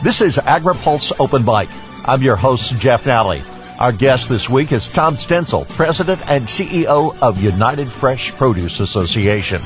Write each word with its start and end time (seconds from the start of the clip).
This 0.00 0.20
is 0.20 0.36
AgriPulse 0.36 1.10
Open 1.18 1.44
Mic. 1.44 1.68
I'm 2.04 2.22
your 2.22 2.36
host, 2.36 2.80
Jeff 2.80 3.02
Nalley. 3.02 3.42
Our 3.80 3.90
guest 3.90 4.28
this 4.28 4.48
week 4.48 4.70
is 4.70 4.86
Tom 4.86 5.16
Stenzel, 5.16 5.68
President 5.70 6.20
and 6.30 6.44
CEO 6.44 7.20
of 7.20 7.42
United 7.42 7.88
Fresh 7.88 8.30
Produce 8.36 8.78
Association. 8.78 9.60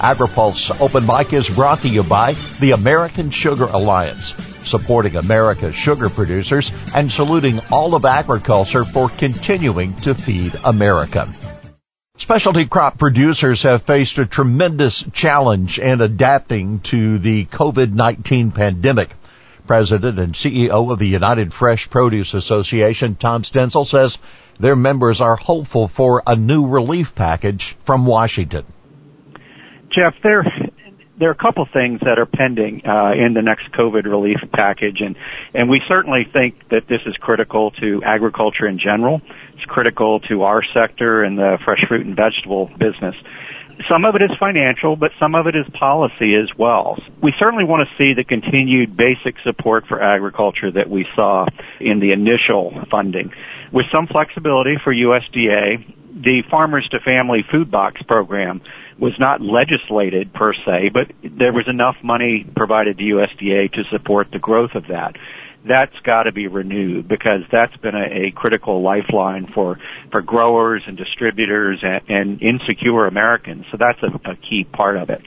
AgriPulse 0.00 0.80
Open 0.80 1.06
Mic 1.06 1.32
is 1.32 1.48
brought 1.48 1.78
to 1.82 1.88
you 1.88 2.02
by 2.02 2.32
the 2.58 2.72
American 2.72 3.30
Sugar 3.30 3.66
Alliance, 3.66 4.34
supporting 4.64 5.14
America's 5.14 5.76
sugar 5.76 6.08
producers 6.08 6.72
and 6.92 7.10
saluting 7.10 7.60
all 7.70 7.94
of 7.94 8.04
agriculture 8.04 8.84
for 8.84 9.08
continuing 9.10 9.94
to 10.00 10.12
feed 10.12 10.56
America. 10.64 11.32
Specialty 12.16 12.66
crop 12.66 12.98
producers 12.98 13.62
have 13.62 13.84
faced 13.84 14.18
a 14.18 14.26
tremendous 14.26 15.04
challenge 15.12 15.78
in 15.78 16.00
adapting 16.00 16.80
to 16.80 17.20
the 17.20 17.44
COVID-19 17.44 18.52
pandemic. 18.52 19.10
President 19.68 20.18
and 20.18 20.34
CEO 20.34 20.90
of 20.90 20.98
the 20.98 21.06
United 21.06 21.52
Fresh 21.52 21.90
Produce 21.90 22.34
Association, 22.34 23.14
Tom 23.14 23.42
Stenzel, 23.42 23.86
says 23.86 24.18
their 24.58 24.74
members 24.74 25.20
are 25.20 25.36
hopeful 25.36 25.86
for 25.86 26.22
a 26.26 26.34
new 26.34 26.66
relief 26.66 27.14
package 27.14 27.76
from 27.84 28.04
Washington. 28.04 28.64
Jeff, 29.90 30.14
there 30.22 30.44
there 31.18 31.28
are 31.28 31.32
a 31.32 31.34
couple 31.34 31.66
things 31.72 32.00
that 32.00 32.18
are 32.18 32.26
pending 32.26 32.82
uh, 32.86 33.12
in 33.12 33.34
the 33.34 33.42
next 33.42 33.72
COVID 33.72 34.04
relief 34.04 34.38
package, 34.52 35.00
and 35.00 35.16
and 35.54 35.68
we 35.68 35.82
certainly 35.88 36.26
think 36.32 36.68
that 36.70 36.86
this 36.88 37.00
is 37.06 37.16
critical 37.16 37.72
to 37.72 38.02
agriculture 38.04 38.66
in 38.66 38.78
general. 38.78 39.20
It's 39.54 39.64
critical 39.64 40.20
to 40.28 40.42
our 40.42 40.62
sector 40.74 41.24
and 41.24 41.36
the 41.36 41.58
fresh 41.64 41.84
fruit 41.88 42.06
and 42.06 42.14
vegetable 42.14 42.66
business. 42.66 43.16
Some 43.88 44.04
of 44.04 44.16
it 44.16 44.22
is 44.22 44.30
financial, 44.40 44.96
but 44.96 45.12
some 45.20 45.34
of 45.34 45.46
it 45.46 45.54
is 45.54 45.66
policy 45.78 46.34
as 46.34 46.50
well. 46.58 46.98
We 47.22 47.32
certainly 47.38 47.64
want 47.64 47.88
to 47.88 47.94
see 47.96 48.14
the 48.14 48.24
continued 48.24 48.96
basic 48.96 49.36
support 49.44 49.86
for 49.86 50.02
agriculture 50.02 50.70
that 50.72 50.90
we 50.90 51.06
saw 51.14 51.46
in 51.80 52.00
the 52.00 52.12
initial 52.12 52.74
funding. 52.90 53.30
With 53.72 53.86
some 53.92 54.06
flexibility 54.06 54.76
for 54.82 54.92
USDA, 54.92 55.94
the 56.22 56.42
Farmers 56.50 56.88
to 56.90 56.98
Family 57.00 57.44
Food 57.50 57.70
Box 57.70 58.02
program 58.02 58.60
was 58.98 59.12
not 59.20 59.40
legislated 59.40 60.32
per 60.34 60.52
se, 60.52 60.90
but 60.92 61.12
there 61.22 61.52
was 61.52 61.68
enough 61.68 61.96
money 62.02 62.44
provided 62.56 62.98
to 62.98 63.04
USDA 63.04 63.72
to 63.74 63.84
support 63.92 64.28
the 64.32 64.40
growth 64.40 64.74
of 64.74 64.88
that. 64.88 65.14
That's 65.66 65.94
got 66.04 66.24
to 66.24 66.32
be 66.32 66.46
renewed 66.46 67.08
because 67.08 67.42
that's 67.50 67.76
been 67.78 67.94
a, 67.94 68.28
a 68.28 68.30
critical 68.34 68.82
lifeline 68.82 69.50
for 69.54 69.78
for 70.10 70.22
growers 70.22 70.82
and 70.86 70.96
distributors 70.96 71.80
and, 71.82 72.02
and 72.08 72.42
insecure 72.42 73.06
Americans. 73.06 73.64
So 73.70 73.76
that's 73.78 73.98
a, 74.02 74.30
a 74.30 74.36
key 74.36 74.64
part 74.64 74.96
of 74.96 75.10
it. 75.10 75.20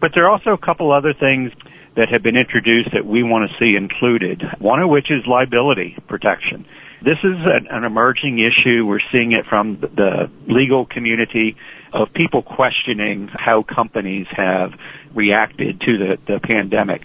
But 0.00 0.12
there 0.14 0.24
are 0.24 0.30
also 0.30 0.50
a 0.50 0.58
couple 0.58 0.92
other 0.92 1.12
things 1.12 1.52
that 1.96 2.08
have 2.10 2.22
been 2.22 2.36
introduced 2.36 2.90
that 2.92 3.06
we 3.06 3.22
want 3.22 3.50
to 3.50 3.56
see 3.58 3.76
included. 3.76 4.42
One 4.58 4.80
of 4.80 4.90
which 4.90 5.10
is 5.10 5.22
liability 5.26 5.96
protection. 6.08 6.66
This 7.04 7.18
is 7.22 7.36
an, 7.70 7.84
emerging 7.84 8.38
issue. 8.38 8.86
We're 8.86 8.98
seeing 9.12 9.32
it 9.32 9.44
from 9.46 9.78
the 9.80 10.30
legal 10.48 10.86
community 10.86 11.54
of 11.92 12.08
people 12.14 12.42
questioning 12.42 13.28
how 13.32 13.62
companies 13.62 14.26
have 14.30 14.72
reacted 15.14 15.80
to 15.82 15.98
the, 15.98 16.18
the 16.26 16.40
pandemic. 16.40 17.02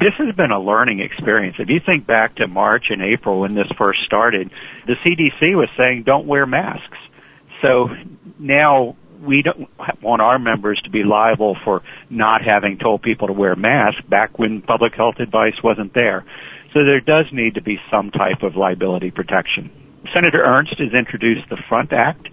This 0.00 0.14
has 0.18 0.34
been 0.36 0.52
a 0.52 0.60
learning 0.60 1.00
experience. 1.00 1.56
If 1.58 1.68
you 1.68 1.80
think 1.84 2.06
back 2.06 2.36
to 2.36 2.46
March 2.46 2.86
and 2.90 3.02
April 3.02 3.40
when 3.40 3.54
this 3.54 3.66
first 3.76 4.00
started, 4.04 4.50
the 4.86 4.94
CDC 5.04 5.56
was 5.56 5.68
saying 5.76 6.04
don't 6.04 6.26
wear 6.26 6.46
masks. 6.46 6.98
So 7.62 7.88
now 8.38 8.96
we 9.20 9.42
don't 9.42 9.68
want 10.00 10.22
our 10.22 10.38
members 10.38 10.80
to 10.84 10.90
be 10.90 11.02
liable 11.02 11.56
for 11.64 11.82
not 12.10 12.42
having 12.44 12.78
told 12.78 13.02
people 13.02 13.26
to 13.26 13.32
wear 13.32 13.56
masks 13.56 14.00
back 14.08 14.38
when 14.38 14.62
public 14.62 14.94
health 14.94 15.16
advice 15.18 15.56
wasn't 15.64 15.94
there. 15.94 16.24
So 16.74 16.84
there 16.84 17.00
does 17.00 17.26
need 17.32 17.54
to 17.54 17.62
be 17.62 17.80
some 17.90 18.12
type 18.12 18.42
of 18.42 18.54
liability 18.54 19.10
protection. 19.10 19.70
Senator 20.14 20.44
Ernst 20.44 20.78
has 20.78 20.92
introduced 20.92 21.48
the 21.50 21.58
Front 21.68 21.92
Act, 21.92 22.28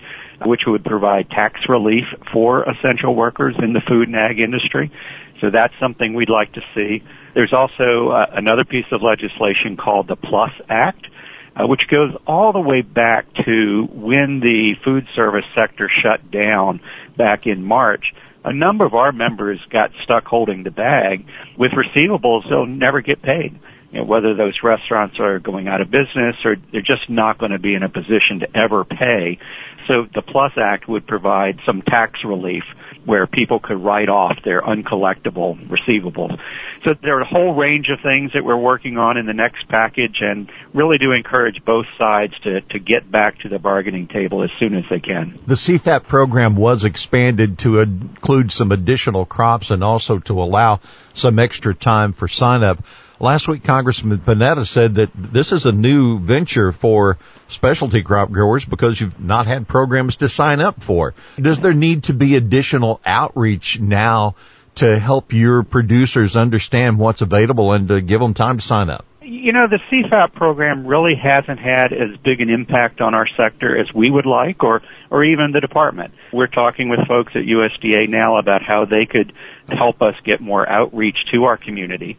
which 0.46 0.62
would 0.68 0.84
provide 0.84 1.30
tax 1.30 1.62
relief 1.68 2.06
for 2.32 2.64
essential 2.64 3.16
workers 3.16 3.56
in 3.58 3.74
the 3.74 3.82
food 3.88 4.08
and 4.08 4.16
ag 4.16 4.40
industry. 4.40 4.92
So 5.42 5.50
that's 5.52 5.74
something 5.80 6.14
we'd 6.14 6.30
like 6.30 6.54
to 6.54 6.62
see. 6.74 7.04
There's 7.34 7.54
also 7.54 8.10
uh, 8.10 8.26
another 8.34 8.64
piece 8.64 8.86
of 8.92 9.02
legislation 9.02 9.78
called 9.78 10.08
the 10.08 10.16
PLUS 10.16 10.52
Act, 10.70 11.08
uh, 11.56 11.68
which 11.68 11.88
goes 11.90 12.14
all 12.26 12.54
the 12.54 12.62
way 12.62 12.82
back 12.82 13.26
to 13.46 13.88
when 13.92 14.40
the 14.40 14.76
food 14.84 15.06
service 15.16 15.46
sector 15.58 15.90
shut 16.02 16.32
down 16.32 16.82
back 17.18 17.46
in 17.46 17.64
March. 17.64 18.14
A 18.44 18.54
number 18.54 18.86
of 18.86 18.94
our 18.94 19.12
members 19.12 19.60
got 19.70 19.92
stuck 20.04 20.26
holding 20.26 20.64
the 20.64 20.72
bag 20.72 21.26
with 21.58 21.72
receivables 21.72 22.48
they'll 22.48 22.66
never 22.66 23.02
get 23.02 23.22
paid 23.22 23.60
you 23.96 24.02
know, 24.02 24.08
whether 24.08 24.36
those 24.36 24.60
restaurants 24.62 25.16
are 25.20 25.40
going 25.40 25.70
out 25.70 25.80
of 25.80 25.90
business 25.90 26.36
or 26.44 26.58
they're 26.74 26.82
just 26.82 27.10
not 27.10 27.38
going 27.38 27.54
to 27.54 27.60
be 27.60 27.76
in 27.76 27.82
a 27.82 27.88
position 27.88 28.42
to 28.42 28.48
ever 28.54 28.84
pay. 28.84 29.40
So 29.88 30.06
the 30.14 30.22
Plus 30.22 30.52
Act 30.58 30.90
would 30.90 31.08
provide 31.08 31.60
some 31.66 31.82
tax 31.82 32.20
relief 32.26 32.64
where 33.06 33.28
people 33.28 33.60
could 33.60 33.82
write 33.84 34.10
off 34.10 34.38
their 34.44 34.62
uncollectible 34.62 35.68
receivables. 35.68 36.40
So 36.84 36.94
there 37.02 37.18
are 37.18 37.22
a 37.22 37.26
whole 37.26 37.54
range 37.54 37.90
of 37.90 38.00
things 38.02 38.32
that 38.34 38.44
we're 38.44 38.58
working 38.58 38.98
on 38.98 39.18
in 39.18 39.26
the 39.26 39.34
next 39.34 39.68
package 39.68 40.18
and 40.22 40.52
really 40.74 40.98
do 40.98 41.12
encourage 41.12 41.64
both 41.64 41.86
sides 41.98 42.34
to, 42.44 42.62
to 42.62 42.80
get 42.80 43.10
back 43.10 43.40
to 43.40 43.50
the 43.50 43.60
bargaining 43.60 44.08
table 44.08 44.44
as 44.44 44.50
soon 44.60 44.76
as 44.76 44.84
they 44.90 45.00
can. 45.00 45.40
The 45.46 45.56
CFAP 45.56 46.08
program 46.08 46.56
was 46.56 46.84
expanded 46.84 47.60
to 47.60 47.80
include 47.80 48.52
some 48.52 48.72
additional 48.72 49.26
crops 49.26 49.72
and 49.72 49.84
also 49.84 50.20
to 50.20 50.42
allow 50.42 50.80
some 51.14 51.40
extra 51.40 51.74
time 51.74 52.12
for 52.12 52.28
sign 52.28 52.64
up. 52.64 52.84
Last 53.20 53.48
week, 53.48 53.64
Congressman 53.64 54.18
Panetta 54.18 54.68
said 54.68 54.96
that 54.96 55.10
this 55.16 55.54
is 55.54 55.66
a 55.66 55.72
new 55.72 56.20
venture 56.20 56.74
for 56.74 57.18
specialty 57.48 58.04
crop 58.04 58.30
growers 58.30 58.66
because 58.66 59.00
you've 59.00 59.20
not 59.22 59.46
had 59.46 59.68
programs 59.68 60.18
to 60.18 60.28
sign 60.28 60.60
up 60.60 60.84
for. 60.84 61.14
Does 61.40 61.62
there 61.62 61.74
need 61.74 62.04
to 62.04 62.14
be 62.14 62.36
additional 62.36 63.00
outreach 63.06 63.80
now 63.80 64.36
to 64.76 65.00
help 65.00 65.32
your 65.32 65.64
producers 65.64 66.36
understand 66.36 67.00
what's 67.00 67.22
available 67.22 67.72
and 67.72 67.88
to 67.88 68.02
give 68.02 68.20
them 68.20 68.34
time 68.34 68.58
to 68.58 68.64
sign 68.64 68.90
up? 68.90 69.06
You 69.22 69.54
know, 69.54 69.68
the 69.68 69.80
CFAP 69.90 70.34
program 70.34 70.86
really 70.86 71.16
hasn't 71.16 71.60
had 71.60 71.94
as 71.94 72.18
big 72.24 72.42
an 72.42 72.50
impact 72.50 73.02
on 73.02 73.16
our 73.16 73.26
sector 73.26 73.76
as 73.76 73.92
we 73.94 74.12
would 74.12 74.28
like 74.28 74.64
or, 74.64 74.84
or 75.10 75.24
even 75.24 75.52
the 75.52 75.62
department. 75.62 76.14
We're 76.32 76.46
talking 76.48 76.90
with 76.90 77.08
folks 77.08 77.32
at 77.34 77.42
USDA 77.42 78.08
now 78.08 78.38
about 78.38 78.62
how 78.62 78.86
they 78.86 79.06
could 79.06 79.34
help 79.68 80.02
us 80.02 80.16
get 80.24 80.42
more 80.42 80.68
outreach 80.68 81.18
to 81.32 81.46
our 81.46 81.58
community. 81.58 82.18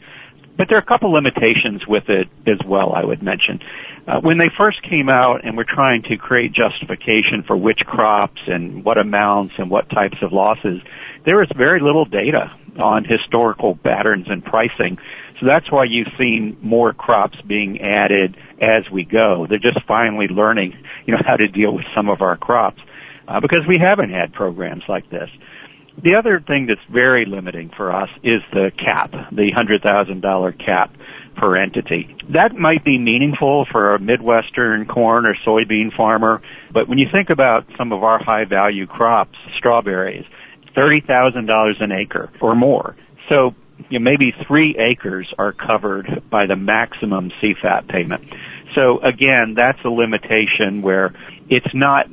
But 0.57 0.69
there 0.69 0.79
are 0.79 0.81
a 0.81 0.87
couple 0.87 1.13
limitations 1.13 1.87
with 1.87 2.09
it 2.09 2.29
as 2.47 2.59
well, 2.67 2.93
I 2.95 3.05
would 3.05 3.23
mention. 3.23 3.61
Uh, 4.07 4.21
when 4.21 4.39
they 4.39 4.49
first 4.57 4.83
came 4.83 5.09
out 5.09 5.45
and 5.45 5.57
were 5.57 5.67
trying 5.69 6.03
to 6.05 6.17
create 6.17 6.53
justification 6.53 7.43
for 7.47 7.57
which 7.57 7.81
crops 7.81 8.41
and 8.47 8.85
what 8.85 8.99
amounts 8.99 9.55
and 9.59 9.69
what 9.69 9.91
types 9.91 10.17
of 10.23 10.33
losses, 10.33 10.81
there 11.25 11.37
was 11.37 11.49
very 11.57 11.81
little 11.81 12.05
data 12.05 12.53
on 12.79 13.05
historical 13.05 13.77
patterns 13.77 14.27
and 14.29 14.45
pricing. 14.45 14.99
So 15.41 15.47
that's 15.47 15.71
why 15.71 15.85
you've 15.85 16.13
seen 16.19 16.57
more 16.63 16.93
crops 16.93 17.39
being 17.47 17.81
added 17.81 18.37
as 18.61 18.89
we 18.91 19.05
go. 19.05 19.47
They're 19.49 19.59
just 19.59 19.85
finally 19.87 20.29
learning, 20.29 20.75
you 21.05 21.15
know, 21.15 21.21
how 21.27 21.37
to 21.37 21.49
deal 21.49 21.75
with 21.75 21.85
some 21.95 22.09
of 22.09 22.23
our 22.23 22.37
crops 22.37 22.81
uh, 23.29 23.41
because 23.41 23.61
we 23.69 23.79
haven't 23.79 24.11
had 24.11 24.33
programs 24.33 24.85
like 24.89 25.11
this. 25.11 25.29
The 26.03 26.15
other 26.15 26.41
thing 26.47 26.67
that's 26.67 26.81
very 26.93 27.25
limiting 27.25 27.71
for 27.77 27.91
us 27.91 28.11
is 28.23 28.43
the 28.53 28.71
cap, 28.77 29.13
the 29.33 29.53
$100,000 29.53 30.65
cap 30.65 30.95
per 31.37 31.57
entity. 31.57 32.17
That 32.33 32.55
might 32.55 32.85
be 32.85 32.99
meaningful 32.99 33.67
for 33.71 33.95
a 33.95 33.99
Midwestern 33.99 34.87
corn 34.87 35.27
or 35.27 35.35
soybean 35.47 35.95
farmer, 35.97 36.43
but 36.73 36.89
when 36.89 36.99
you 36.99 37.07
think 37.13 37.31
about 37.31 37.67
some 37.79 37.93
of 37.93 38.03
our 38.03 38.23
high 38.23 38.45
value 38.45 38.87
crops, 38.87 39.37
strawberries, 39.57 40.25
$30,000 40.77 41.83
an 41.83 41.93
acre 41.93 42.31
or 42.41 42.55
more. 42.55 42.97
So 43.29 43.55
you 43.91 43.99
know, 43.99 44.05
maybe 44.05 44.35
three 44.47 44.77
acres 44.79 45.33
are 45.39 45.53
covered 45.53 46.25
by 46.31 46.47
the 46.47 46.57
maximum 46.57 47.31
CFAP 47.43 47.89
payment. 47.89 48.25
So 48.75 49.01
again, 49.01 49.55
that's 49.57 49.79
a 49.85 49.89
limitation 49.89 50.83
where 50.83 51.15
it's 51.49 51.75
not 51.75 52.07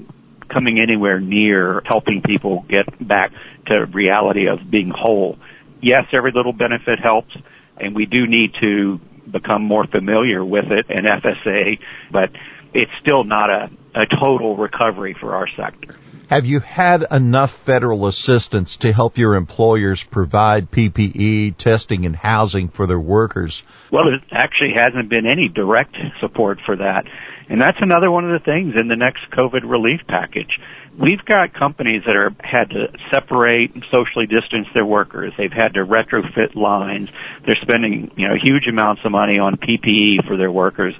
coming 0.54 0.80
anywhere 0.80 1.20
near 1.20 1.82
helping 1.86 2.22
people 2.22 2.66
get 2.70 2.86
back 3.06 3.32
to 3.68 3.86
reality 3.86 4.48
of 4.48 4.60
being 4.70 4.92
whole. 4.96 5.38
Yes, 5.82 6.06
every 6.14 6.32
little 6.32 6.54
benefit 6.54 7.00
helps, 7.00 7.36
and 7.78 7.96
we 7.96 8.06
do 8.06 8.28
need 8.28 8.54
to 8.62 9.00
become 9.30 9.64
more 9.64 9.86
familiar 9.88 10.44
with 10.44 10.66
it 10.72 10.86
and 10.90 11.06
FSA, 11.06 11.80
but 12.12 12.30
it's 12.74 12.92
still 13.02 13.24
not 13.24 13.50
a, 13.50 13.70
a 13.96 14.06
total 14.06 14.56
recovery 14.56 15.16
for 15.20 15.36
our 15.36 15.48
sector. 15.48 15.96
Have 16.30 16.46
you 16.46 16.62
had 16.62 17.06
enough 17.12 17.52
federal 17.52 18.08
assistance 18.08 18.78
to 18.78 18.92
help 18.94 19.18
your 19.18 19.36
employers 19.36 20.02
provide 20.04 20.72
PPE, 20.72 21.58
testing, 21.58 22.06
and 22.06 22.16
housing 22.16 22.70
for 22.70 22.88
their 22.88 23.00
workers? 23.00 23.62
Well, 23.92 24.08
it 24.08 24.22
actually 24.32 24.74
hasn't 24.74 25.10
been 25.10 25.28
any 25.28 25.50
direct 25.50 25.96
support 26.20 26.60
for 26.66 26.78
that. 26.78 27.06
And 27.50 27.62
that's 27.62 27.78
another 27.82 28.10
one 28.10 28.30
of 28.30 28.40
the 28.40 28.44
things 28.44 28.76
in 28.80 28.88
the 28.88 28.96
next 28.96 29.30
COVID 29.32 29.70
relief 29.70 30.02
package. 30.08 30.60
We've 31.00 31.24
got 31.26 31.54
companies 31.54 32.04
that 32.06 32.16
are 32.16 32.32
had 32.40 32.70
to 32.70 32.88
separate 33.12 33.74
and 33.74 33.86
socially 33.92 34.28
distance 34.28 34.68
their 34.74 34.86
workers. 34.86 35.34
They've 35.38 35.52
had 35.52 35.74
to 35.74 35.86
retrofit 35.86 36.56
lines. 36.56 37.10
They're 37.46 37.58
spending, 37.62 38.12
you 38.16 38.28
know, 38.28 38.36
huge 38.42 38.68
amounts 38.68 39.02
of 39.04 39.12
money 39.12 39.40
on 39.40 39.58
PPE 39.58 40.28
for 40.28 40.38
their 40.38 40.52
workers 40.52 40.96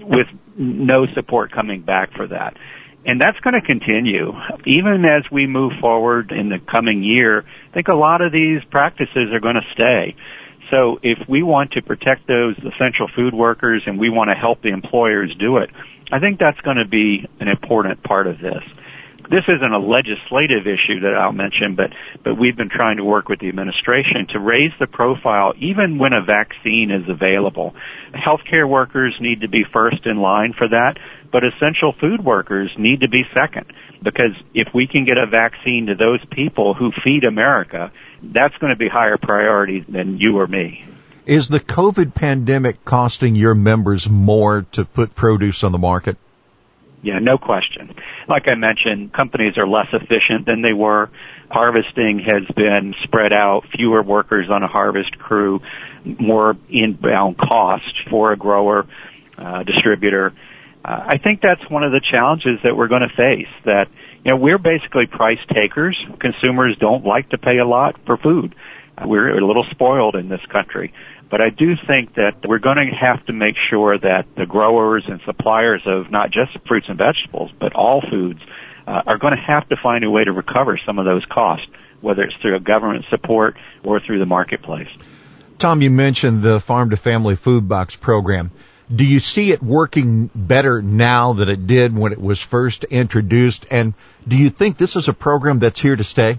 with 0.00 0.26
no 0.56 1.06
support 1.14 1.52
coming 1.52 1.82
back 1.82 2.12
for 2.14 2.26
that. 2.26 2.56
And 3.04 3.20
that's 3.20 3.38
going 3.38 3.54
to 3.54 3.60
continue. 3.60 4.32
Even 4.66 5.04
as 5.04 5.30
we 5.30 5.46
move 5.46 5.74
forward 5.80 6.32
in 6.32 6.48
the 6.48 6.58
coming 6.58 7.04
year, 7.04 7.44
I 7.70 7.72
think 7.72 7.86
a 7.86 7.94
lot 7.94 8.20
of 8.20 8.32
these 8.32 8.64
practices 8.70 9.32
are 9.32 9.38
going 9.38 9.54
to 9.54 9.72
stay. 9.72 10.16
So 10.70 10.98
if 11.02 11.18
we 11.28 11.42
want 11.42 11.72
to 11.72 11.82
protect 11.82 12.26
those 12.26 12.56
essential 12.58 13.08
food 13.14 13.34
workers 13.34 13.82
and 13.86 13.98
we 13.98 14.10
want 14.10 14.30
to 14.30 14.36
help 14.36 14.62
the 14.62 14.70
employers 14.70 15.34
do 15.38 15.58
it, 15.58 15.70
I 16.10 16.18
think 16.18 16.38
that's 16.38 16.60
going 16.60 16.76
to 16.76 16.88
be 16.88 17.28
an 17.40 17.48
important 17.48 18.02
part 18.02 18.26
of 18.26 18.38
this. 18.38 18.62
This 19.28 19.42
isn't 19.48 19.72
a 19.72 19.78
legislative 19.78 20.68
issue 20.68 21.00
that 21.00 21.14
I'll 21.18 21.32
mention, 21.32 21.74
but, 21.74 21.90
but 22.22 22.38
we've 22.38 22.56
been 22.56 22.70
trying 22.70 22.98
to 22.98 23.04
work 23.04 23.28
with 23.28 23.40
the 23.40 23.48
administration 23.48 24.28
to 24.28 24.38
raise 24.38 24.70
the 24.78 24.86
profile 24.86 25.52
even 25.58 25.98
when 25.98 26.12
a 26.12 26.22
vaccine 26.22 26.92
is 26.92 27.08
available. 27.08 27.74
Healthcare 28.14 28.68
workers 28.68 29.16
need 29.20 29.40
to 29.40 29.48
be 29.48 29.64
first 29.72 30.06
in 30.06 30.18
line 30.18 30.54
for 30.56 30.68
that, 30.68 30.98
but 31.36 31.44
essential 31.44 31.92
food 32.00 32.24
workers 32.24 32.70
need 32.78 33.02
to 33.02 33.10
be 33.10 33.22
second 33.34 33.70
because 34.02 34.30
if 34.54 34.68
we 34.72 34.86
can 34.86 35.04
get 35.04 35.18
a 35.18 35.26
vaccine 35.26 35.84
to 35.84 35.94
those 35.94 36.24
people 36.30 36.72
who 36.72 36.90
feed 37.04 37.24
America, 37.24 37.92
that's 38.22 38.56
going 38.56 38.70
to 38.70 38.78
be 38.78 38.88
higher 38.88 39.18
priority 39.18 39.84
than 39.86 40.16
you 40.16 40.38
or 40.38 40.46
me. 40.46 40.82
Is 41.26 41.48
the 41.48 41.60
COVID 41.60 42.14
pandemic 42.14 42.86
costing 42.86 43.34
your 43.34 43.54
members 43.54 44.08
more 44.08 44.64
to 44.72 44.86
put 44.86 45.14
produce 45.14 45.62
on 45.62 45.72
the 45.72 45.78
market? 45.78 46.16
Yeah, 47.02 47.18
no 47.18 47.36
question. 47.36 47.94
Like 48.26 48.44
I 48.50 48.54
mentioned, 48.54 49.12
companies 49.12 49.58
are 49.58 49.68
less 49.68 49.88
efficient 49.92 50.46
than 50.46 50.62
they 50.62 50.72
were. 50.72 51.10
Harvesting 51.50 52.20
has 52.26 52.46
been 52.56 52.94
spread 53.02 53.34
out, 53.34 53.66
fewer 53.76 54.02
workers 54.02 54.48
on 54.50 54.62
a 54.62 54.68
harvest 54.68 55.18
crew, 55.18 55.60
more 56.02 56.56
inbound 56.70 57.36
cost 57.36 57.92
for 58.08 58.32
a 58.32 58.38
grower, 58.38 58.86
uh, 59.36 59.64
distributor. 59.64 60.32
I 60.88 61.18
think 61.18 61.40
that's 61.40 61.68
one 61.68 61.82
of 61.82 61.90
the 61.90 62.00
challenges 62.00 62.60
that 62.62 62.76
we're 62.76 62.86
going 62.86 63.02
to 63.02 63.16
face 63.16 63.48
that, 63.64 63.86
you 64.24 64.30
know, 64.30 64.36
we're 64.36 64.58
basically 64.58 65.06
price 65.06 65.40
takers. 65.52 65.96
Consumers 66.20 66.76
don't 66.78 67.04
like 67.04 67.28
to 67.30 67.38
pay 67.38 67.58
a 67.58 67.66
lot 67.66 67.98
for 68.06 68.16
food. 68.16 68.54
We're 69.04 69.36
a 69.36 69.44
little 69.44 69.64
spoiled 69.72 70.14
in 70.14 70.28
this 70.28 70.40
country. 70.52 70.94
But 71.28 71.40
I 71.40 71.50
do 71.50 71.74
think 71.88 72.14
that 72.14 72.46
we're 72.46 72.60
going 72.60 72.76
to 72.76 72.94
have 72.94 73.26
to 73.26 73.32
make 73.32 73.56
sure 73.68 73.98
that 73.98 74.26
the 74.36 74.46
growers 74.46 75.04
and 75.08 75.20
suppliers 75.26 75.82
of 75.86 76.08
not 76.12 76.30
just 76.30 76.56
fruits 76.68 76.86
and 76.88 76.96
vegetables, 76.96 77.50
but 77.58 77.74
all 77.74 78.00
foods, 78.08 78.40
uh, 78.86 79.02
are 79.06 79.18
going 79.18 79.34
to 79.34 79.40
have 79.40 79.68
to 79.70 79.76
find 79.82 80.04
a 80.04 80.10
way 80.10 80.22
to 80.22 80.32
recover 80.32 80.78
some 80.86 81.00
of 81.00 81.04
those 81.04 81.24
costs, 81.28 81.66
whether 82.00 82.22
it's 82.22 82.36
through 82.36 82.58
government 82.60 83.04
support 83.10 83.56
or 83.82 83.98
through 83.98 84.20
the 84.20 84.26
marketplace. 84.26 84.88
Tom, 85.58 85.82
you 85.82 85.90
mentioned 85.90 86.42
the 86.42 86.60
Farm 86.60 86.90
to 86.90 86.96
Family 86.96 87.34
Food 87.34 87.68
Box 87.68 87.96
program. 87.96 88.52
Do 88.94 89.04
you 89.04 89.18
see 89.18 89.50
it 89.50 89.62
working 89.62 90.30
better 90.34 90.80
now 90.80 91.32
than 91.32 91.48
it 91.48 91.66
did 91.66 91.96
when 91.96 92.12
it 92.12 92.20
was 92.20 92.40
first 92.40 92.84
introduced? 92.84 93.66
And 93.70 93.94
do 94.26 94.36
you 94.36 94.50
think 94.50 94.78
this 94.78 94.94
is 94.94 95.08
a 95.08 95.12
program 95.12 95.58
that's 95.58 95.80
here 95.80 95.96
to 95.96 96.04
stay? 96.04 96.38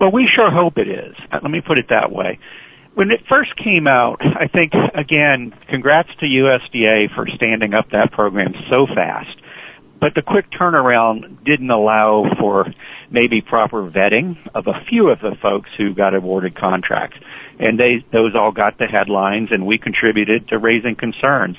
Well, 0.00 0.10
we 0.10 0.26
sure 0.34 0.50
hope 0.50 0.78
it 0.78 0.88
is. 0.88 1.14
Uh, 1.30 1.40
let 1.42 1.50
me 1.50 1.60
put 1.60 1.78
it 1.78 1.86
that 1.90 2.10
way. 2.10 2.38
When 2.94 3.10
it 3.10 3.20
first 3.28 3.54
came 3.56 3.86
out, 3.86 4.20
I 4.20 4.48
think, 4.48 4.72
again, 4.94 5.54
congrats 5.68 6.08
to 6.20 6.26
USDA 6.26 7.14
for 7.14 7.26
standing 7.36 7.74
up 7.74 7.90
that 7.90 8.10
program 8.10 8.54
so 8.70 8.86
fast. 8.86 9.36
But 10.00 10.14
the 10.14 10.22
quick 10.22 10.46
turnaround 10.50 11.44
didn't 11.44 11.70
allow 11.70 12.24
for 12.40 12.66
maybe 13.10 13.42
proper 13.42 13.88
vetting 13.90 14.38
of 14.54 14.66
a 14.66 14.82
few 14.88 15.10
of 15.10 15.20
the 15.20 15.36
folks 15.42 15.68
who 15.76 15.94
got 15.94 16.14
awarded 16.14 16.56
contracts. 16.56 17.18
And 17.60 17.78
they, 17.78 18.04
those 18.10 18.34
all 18.34 18.52
got 18.52 18.78
the 18.78 18.86
headlines 18.86 19.50
and 19.52 19.66
we 19.66 19.76
contributed 19.76 20.48
to 20.48 20.58
raising 20.58 20.96
concerns. 20.96 21.56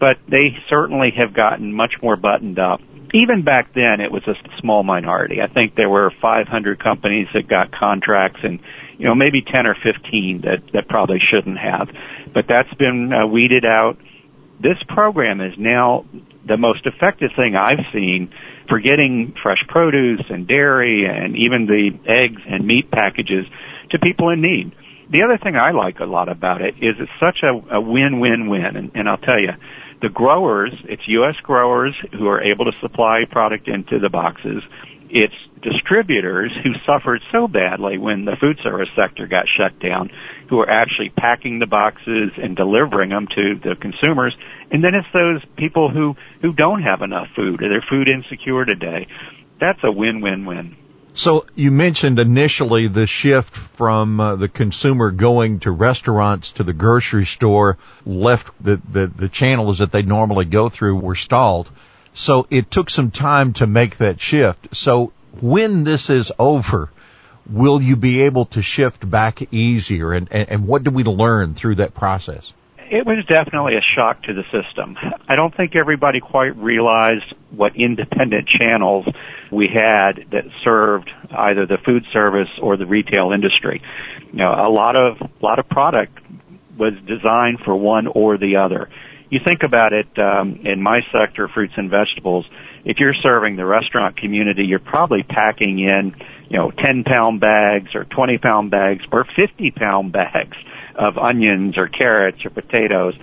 But 0.00 0.16
they 0.26 0.56
certainly 0.68 1.12
have 1.16 1.34
gotten 1.34 1.72
much 1.72 1.94
more 2.02 2.16
buttoned 2.16 2.58
up. 2.58 2.80
Even 3.12 3.44
back 3.44 3.72
then, 3.74 4.00
it 4.00 4.10
was 4.10 4.26
a 4.26 4.34
small 4.58 4.82
minority. 4.82 5.40
I 5.40 5.46
think 5.46 5.76
there 5.76 5.88
were 5.88 6.10
500 6.20 6.82
companies 6.82 7.28
that 7.34 7.46
got 7.46 7.70
contracts 7.70 8.40
and, 8.42 8.58
you 8.98 9.06
know, 9.06 9.14
maybe 9.14 9.42
10 9.42 9.66
or 9.66 9.76
15 9.80 10.40
that, 10.40 10.72
that 10.72 10.88
probably 10.88 11.20
shouldn't 11.20 11.58
have. 11.58 11.88
But 12.32 12.46
that's 12.48 12.72
been 12.74 13.12
uh, 13.12 13.26
weeded 13.26 13.64
out. 13.64 13.98
This 14.60 14.78
program 14.88 15.40
is 15.40 15.52
now 15.58 16.06
the 16.46 16.56
most 16.56 16.86
effective 16.86 17.30
thing 17.36 17.54
I've 17.54 17.84
seen 17.92 18.32
for 18.68 18.80
getting 18.80 19.34
fresh 19.42 19.62
produce 19.68 20.22
and 20.30 20.48
dairy 20.48 21.04
and 21.06 21.36
even 21.36 21.66
the 21.66 21.90
eggs 22.06 22.40
and 22.46 22.66
meat 22.66 22.90
packages 22.90 23.46
to 23.90 23.98
people 23.98 24.30
in 24.30 24.40
need. 24.40 24.72
The 25.10 25.22
other 25.22 25.38
thing 25.38 25.56
I 25.56 25.72
like 25.72 26.00
a 26.00 26.06
lot 26.06 26.28
about 26.28 26.62
it 26.62 26.76
is 26.80 26.96
it's 26.98 27.10
such 27.20 27.42
a, 27.42 27.76
a 27.76 27.80
win-win-win, 27.80 28.76
and, 28.76 28.90
and 28.94 29.08
I'll 29.08 29.18
tell 29.18 29.38
you, 29.38 29.50
the 30.00 30.08
growers, 30.08 30.72
it's 30.84 31.02
U.S. 31.06 31.36
growers 31.42 31.94
who 32.12 32.26
are 32.28 32.42
able 32.42 32.64
to 32.66 32.72
supply 32.80 33.20
product 33.30 33.68
into 33.68 33.98
the 33.98 34.08
boxes. 34.08 34.62
It's 35.08 35.34
distributors 35.62 36.50
who 36.62 36.72
suffered 36.86 37.20
so 37.30 37.46
badly 37.46 37.98
when 37.98 38.24
the 38.24 38.36
food 38.40 38.58
service 38.62 38.88
sector 38.98 39.26
got 39.26 39.46
shut 39.46 39.78
down, 39.78 40.10
who 40.50 40.58
are 40.60 40.68
actually 40.68 41.10
packing 41.10 41.58
the 41.58 41.66
boxes 41.66 42.32
and 42.36 42.56
delivering 42.56 43.10
them 43.10 43.28
to 43.34 43.54
the 43.62 43.76
consumers. 43.80 44.34
And 44.70 44.82
then 44.82 44.94
it's 44.94 45.06
those 45.14 45.42
people 45.56 45.90
who, 45.90 46.16
who 46.42 46.52
don't 46.52 46.82
have 46.82 47.02
enough 47.02 47.28
food 47.36 47.62
or 47.62 47.68
they're 47.68 47.84
food 47.88 48.10
insecure 48.10 48.64
today. 48.64 49.06
That's 49.60 49.80
a 49.84 49.92
win-win-win. 49.92 50.76
So 51.16 51.46
you 51.54 51.70
mentioned 51.70 52.18
initially 52.18 52.88
the 52.88 53.06
shift 53.06 53.56
from 53.56 54.18
uh, 54.18 54.36
the 54.36 54.48
consumer 54.48 55.12
going 55.12 55.60
to 55.60 55.70
restaurants 55.70 56.52
to 56.54 56.64
the 56.64 56.72
grocery 56.72 57.24
store 57.24 57.78
left 58.04 58.52
the, 58.62 58.82
the, 58.90 59.06
the 59.06 59.28
channels 59.28 59.78
that 59.78 59.92
they 59.92 60.02
normally 60.02 60.44
go 60.44 60.68
through 60.68 60.96
were 60.96 61.14
stalled. 61.14 61.70
So 62.14 62.48
it 62.50 62.68
took 62.70 62.90
some 62.90 63.12
time 63.12 63.52
to 63.54 63.66
make 63.66 63.98
that 63.98 64.20
shift. 64.20 64.74
So 64.74 65.12
when 65.40 65.84
this 65.84 66.10
is 66.10 66.32
over, 66.36 66.90
will 67.48 67.80
you 67.80 67.94
be 67.94 68.22
able 68.22 68.46
to 68.46 68.62
shift 68.62 69.08
back 69.08 69.52
easier? 69.52 70.12
And, 70.12 70.28
and, 70.32 70.48
and 70.48 70.66
what 70.66 70.82
did 70.82 70.94
we 70.94 71.04
learn 71.04 71.54
through 71.54 71.76
that 71.76 71.94
process? 71.94 72.52
It 72.90 73.06
was 73.06 73.24
definitely 73.26 73.76
a 73.76 73.82
shock 73.96 74.22
to 74.24 74.34
the 74.34 74.44
system. 74.50 74.96
I 75.28 75.36
don't 75.36 75.56
think 75.56 75.74
everybody 75.74 76.20
quite 76.20 76.56
realized 76.56 77.34
what 77.50 77.76
independent 77.76 78.48
channels 78.48 79.06
we 79.52 79.68
had 79.72 80.26
that 80.32 80.44
served 80.62 81.10
either 81.30 81.66
the 81.66 81.78
food 81.84 82.04
service 82.12 82.48
or 82.60 82.76
the 82.76 82.86
retail 82.86 83.32
industry. 83.32 83.82
You 84.32 84.38
know, 84.38 84.50
a 84.50 84.70
lot 84.70 84.96
of 84.96 85.20
a 85.20 85.44
lot 85.44 85.58
of 85.58 85.68
product 85.68 86.18
was 86.78 86.92
designed 87.06 87.60
for 87.64 87.76
one 87.76 88.06
or 88.06 88.38
the 88.38 88.56
other. 88.56 88.88
You 89.30 89.40
think 89.44 89.62
about 89.64 89.92
it 89.92 90.06
um, 90.18 90.60
in 90.64 90.82
my 90.82 91.00
sector, 91.10 91.48
fruits 91.48 91.72
and 91.76 91.90
vegetables. 91.90 92.46
If 92.84 92.98
you're 92.98 93.14
serving 93.14 93.56
the 93.56 93.64
restaurant 93.64 94.16
community, 94.16 94.64
you're 94.64 94.78
probably 94.78 95.22
packing 95.22 95.78
in, 95.78 96.14
you 96.48 96.58
know, 96.58 96.70
10 96.70 97.04
pound 97.04 97.40
bags 97.40 97.94
or 97.94 98.04
20 98.04 98.38
pound 98.38 98.70
bags 98.70 99.02
or 99.10 99.24
50 99.24 99.70
pound 99.72 100.12
bags 100.12 100.56
of 100.96 101.16
onions 101.16 101.78
or 101.78 101.88
carrots 101.88 102.44
or 102.44 102.50
potatoes. 102.50 103.14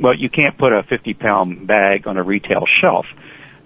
Well, 0.00 0.14
you 0.16 0.30
can't 0.30 0.56
put 0.56 0.72
a 0.72 0.82
50 0.88 1.14
pound 1.14 1.66
bag 1.66 2.06
on 2.06 2.16
a 2.16 2.22
retail 2.22 2.64
shelf. 2.80 3.04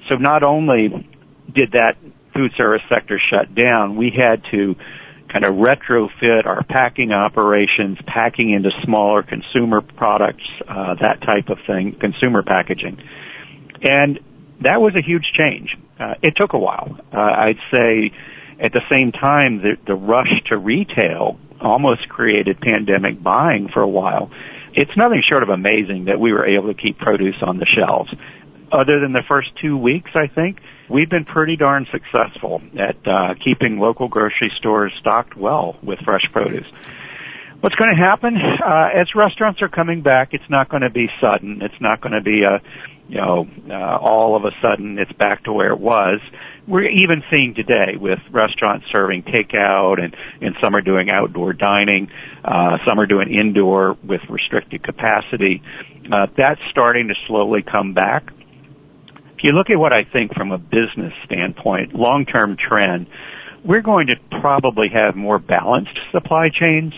So 0.09 0.17
not 0.17 0.43
only 0.43 1.09
did 1.55 1.73
that 1.73 1.97
food 2.35 2.53
service 2.57 2.83
sector 2.89 3.21
shut 3.31 3.55
down, 3.55 3.97
we 3.97 4.11
had 4.11 4.43
to 4.51 4.75
kind 5.33 5.45
of 5.45 5.55
retrofit 5.55 6.47
our 6.47 6.63
packing 6.65 7.13
operations, 7.13 7.99
packing 8.07 8.51
into 8.51 8.71
smaller 8.85 9.23
consumer 9.23 9.81
products, 9.81 10.45
uh, 10.69 10.95
that 11.01 11.21
type 11.23 11.49
of 11.49 11.59
thing, 11.67 11.97
consumer 12.01 12.43
packaging. 12.43 13.03
And 13.83 14.21
that 14.63 14.81
was 14.81 14.95
a 14.95 15.03
huge 15.03 15.25
change. 15.33 15.77
Uh, 15.99 16.15
it 16.23 16.35
took 16.37 16.53
a 16.53 16.59
while. 16.59 16.99
Uh, 17.13 17.19
I'd 17.19 17.59
say 17.73 18.13
at 18.61 18.73
the 18.73 18.83
same 18.91 19.13
time, 19.13 19.59
the, 19.59 19.77
the 19.87 19.95
rush 19.95 20.31
to 20.47 20.57
retail 20.57 21.39
almost 21.61 22.09
created 22.09 22.61
pandemic 22.61 23.23
buying 23.23 23.69
for 23.73 23.81
a 23.81 23.89
while. 23.89 24.31
It's 24.73 24.97
nothing 24.97 25.23
short 25.29 25.43
of 25.43 25.49
amazing 25.49 26.07
that 26.07 26.19
we 26.19 26.33
were 26.33 26.47
able 26.47 26.73
to 26.73 26.75
keep 26.75 26.99
produce 26.99 27.37
on 27.43 27.59
the 27.59 27.67
shelves. 27.67 28.13
Other 28.73 29.01
than 29.01 29.13
the 29.13 29.23
first 29.29 29.51
two 29.61 29.77
weeks, 29.77 30.11
I 30.15 30.27
think, 30.27 30.61
we've 30.89 31.09
been 31.09 31.25
pretty 31.25 31.57
darn 31.57 31.87
successful 31.93 32.63
at 32.79 32.97
uh, 33.07 33.35
keeping 33.43 33.79
local 33.79 34.09
grocery 34.09 34.53
stores 34.57 34.93
stocked 34.99 35.37
well 35.37 35.77
with 35.83 35.99
fresh 36.01 36.25
produce. 36.33 36.67
What's 37.61 37.77
going 37.77 37.95
to 37.95 38.01
happen 38.01 38.37
uh, 38.37 38.89
as 38.95 39.15
restaurants 39.15 39.63
are 39.63 39.69
coming 39.69 40.03
back? 40.03 40.35
It's 40.35 40.51
not 40.51 40.69
going 40.69 40.83
to 40.83 40.91
be 40.91 41.09
sudden. 41.21 41.63
It's 41.63 41.81
not 41.81 42.03
going 42.03 42.13
to 42.13 42.21
be 42.21 42.43
a, 42.43 42.61
you 43.09 43.17
know, 43.17 43.47
uh, 43.71 43.97
all 43.99 44.37
of 44.37 44.45
a 44.45 44.51
sudden 44.61 44.99
it's 44.99 45.13
back 45.13 45.45
to 45.45 45.53
where 45.53 45.73
it 45.73 45.81
was. 45.81 46.21
we're 46.67 46.89
even 46.89 47.23
seeing 47.31 47.55
today 47.55 47.97
with 47.97 48.19
restaurants 48.31 48.87
serving 48.95 49.23
takeout 49.23 50.03
and, 50.03 50.17
and 50.41 50.57
some 50.61 50.75
are 50.75 50.81
doing 50.81 51.11
outdoor 51.11 51.53
dining, 51.53 52.11
uh, 52.45 52.79
some 52.87 52.99
are 52.99 53.07
doing 53.07 53.33
indoor 53.33 53.97
with 54.03 54.21
restricted 54.29 54.83
capacity. 54.83 55.63
Uh, 56.13 56.27
that's 56.37 56.61
starting 56.71 57.09
to 57.09 57.15
slowly 57.27 57.63
come 57.63 57.95
back. 57.95 58.31
You 59.45 59.53
look 59.53 59.69
at 59.69 59.79
what 59.79 59.93
I 59.93 60.05
think 60.11 60.33
from 60.33 60.53
a 60.53 60.57
business 60.57 61.13
standpoint, 61.27 61.95
long-term 61.95 62.57
trend, 62.57 63.09
we're 63.63 63.83
going 63.83 64.07
to 64.07 64.17
probably 64.41 64.89
have 64.89 65.17
more 65.17 65.39
balanced 65.39 65.99
supply 66.13 66.49
chains. 66.49 66.95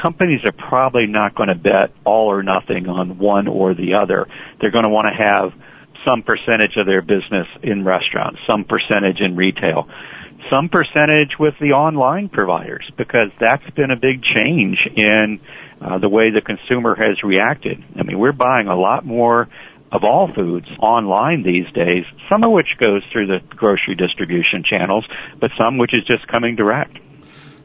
Companies 0.00 0.40
are 0.46 0.66
probably 0.70 1.06
not 1.06 1.34
going 1.34 1.50
to 1.50 1.54
bet 1.54 1.92
all 2.06 2.28
or 2.32 2.42
nothing 2.42 2.88
on 2.88 3.18
one 3.18 3.48
or 3.48 3.74
the 3.74 3.96
other. 3.96 4.26
They're 4.58 4.70
going 4.70 4.84
to 4.84 4.88
want 4.88 5.08
to 5.08 5.22
have 5.22 5.52
some 6.06 6.22
percentage 6.22 6.78
of 6.78 6.86
their 6.86 7.02
business 7.02 7.46
in 7.62 7.84
restaurants, 7.84 8.40
some 8.46 8.64
percentage 8.64 9.20
in 9.20 9.36
retail, 9.36 9.86
some 10.50 10.70
percentage 10.70 11.38
with 11.38 11.52
the 11.60 11.72
online 11.72 12.30
providers 12.30 12.90
because 12.96 13.28
that's 13.38 13.68
been 13.76 13.90
a 13.90 13.96
big 13.96 14.22
change 14.22 14.78
in 14.96 15.38
uh, 15.82 15.98
the 15.98 16.08
way 16.08 16.30
the 16.30 16.40
consumer 16.40 16.94
has 16.94 17.22
reacted. 17.22 17.84
I 17.94 18.04
mean, 18.04 18.18
we're 18.18 18.32
buying 18.32 18.68
a 18.68 18.76
lot 18.76 19.04
more 19.04 19.50
of 19.92 20.04
all 20.04 20.32
foods 20.32 20.68
online 20.78 21.42
these 21.42 21.70
days, 21.72 22.04
some 22.28 22.44
of 22.44 22.52
which 22.52 22.76
goes 22.78 23.02
through 23.12 23.26
the 23.26 23.40
grocery 23.50 23.94
distribution 23.94 24.62
channels, 24.62 25.04
but 25.40 25.50
some 25.58 25.78
which 25.78 25.94
is 25.94 26.04
just 26.04 26.26
coming 26.28 26.56
direct. 26.56 26.98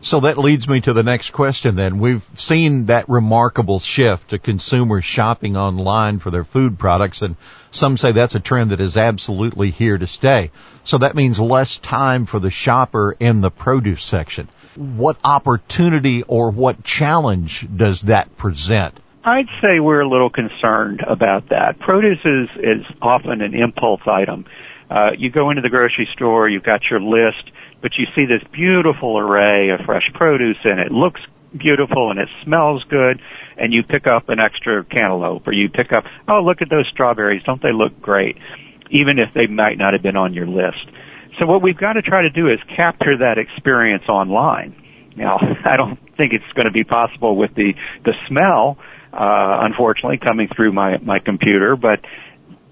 So 0.02 0.20
that 0.20 0.38
leads 0.38 0.68
me 0.70 0.82
to 0.82 0.94
the 0.94 1.02
next 1.02 1.32
question 1.32 1.76
then. 1.76 1.98
We've 1.98 2.24
seen 2.36 2.86
that 2.88 3.10
remarkable 3.10 3.80
shift 3.80 4.30
to 4.30 4.38
consumers 4.38 5.04
shopping 5.04 5.58
online 5.58 6.20
for 6.20 6.30
their 6.30 6.44
food 6.44 6.78
products 6.78 7.24
and 7.24 7.36
some 7.72 7.98
say 7.98 8.12
that's 8.12 8.36
a 8.36 8.40
trend 8.40 8.70
that 8.70 8.82
is 8.82 8.98
absolutely 8.98 9.72
here 9.72 9.98
to 9.98 10.08
stay. 10.08 10.52
So 10.84 11.00
that 11.00 11.16
means 11.16 11.40
less 11.40 11.80
time 11.80 12.26
for 12.26 12.40
the 12.40 12.52
shopper 12.52 13.16
in 13.20 13.42
the 13.42 13.50
produce 13.50 14.04
section. 14.04 14.48
What 14.76 15.18
opportunity 15.24 16.22
or 16.22 16.52
what 16.52 16.84
challenge 16.84 17.68
does 17.76 18.04
that 18.04 18.38
present? 18.38 19.00
I'd 19.26 19.50
say 19.60 19.80
we're 19.80 20.02
a 20.02 20.08
little 20.08 20.30
concerned 20.30 21.02
about 21.02 21.50
that. 21.50 21.80
Produce 21.80 22.20
is, 22.24 22.48
is 22.58 22.86
often 23.02 23.42
an 23.42 23.56
impulse 23.56 24.02
item. 24.06 24.46
Uh, 24.88 25.14
you 25.18 25.32
go 25.32 25.50
into 25.50 25.64
the 25.64 25.70
grocery 25.70 26.08
store, 26.14 26.48
you've 26.48 26.64
got 26.64 26.82
your 26.92 27.02
list, 27.02 27.52
but 27.82 27.98
you 27.98 28.06
see 28.16 28.28
this 28.28 28.44
beautiful 28.54 29.18
array 29.18 29.70
of 29.70 29.80
fresh 29.84 30.12
produce 30.14 30.58
and 30.64 30.80
it 30.80 30.92
looks 30.92 31.22
beautiful 31.58 32.12
and 32.12 32.20
it 32.20 32.30
smells 32.44 32.84
good 32.84 33.20
and 33.58 33.74
you 33.74 33.82
pick 33.82 34.06
up 34.06 34.30
an 34.30 34.40
extra 34.40 34.86
cantaloupe 34.86 35.48
or 35.48 35.54
you 35.54 35.70
pick 35.70 35.92
up, 35.92 36.04
oh 36.28 36.42
look 36.42 36.62
at 36.62 36.70
those 36.70 36.88
strawberries, 36.92 37.42
don't 37.46 37.64
they 37.64 37.74
look 37.74 38.00
great? 38.00 38.38
Even 38.92 39.18
if 39.18 39.34
they 39.34 39.48
might 39.48 39.80
not 39.80 39.94
have 39.94 40.04
been 40.04 40.18
on 40.18 40.36
your 40.36 40.46
list. 40.46 40.86
So 41.40 41.48
what 41.48 41.64
we've 41.64 41.78
got 41.78 41.94
to 41.94 42.04
try 42.04 42.22
to 42.22 42.30
do 42.30 42.48
is 42.48 42.60
capture 42.76 43.18
that 43.18 43.40
experience 43.40 44.04
online. 44.08 44.76
Now, 45.16 45.40
I 45.66 45.78
don't 45.78 45.98
think 46.16 46.34
it's 46.34 46.54
going 46.54 46.66
to 46.66 46.72
be 46.72 46.84
possible 46.84 47.36
with 47.36 47.56
the, 47.56 47.74
the 48.04 48.14
smell, 48.28 48.78
unfortunately 49.16 50.18
coming 50.18 50.50
through 50.56 50.74
my, 50.74 50.98
my 50.98 51.20
computer, 51.20 51.76
but 51.76 52.00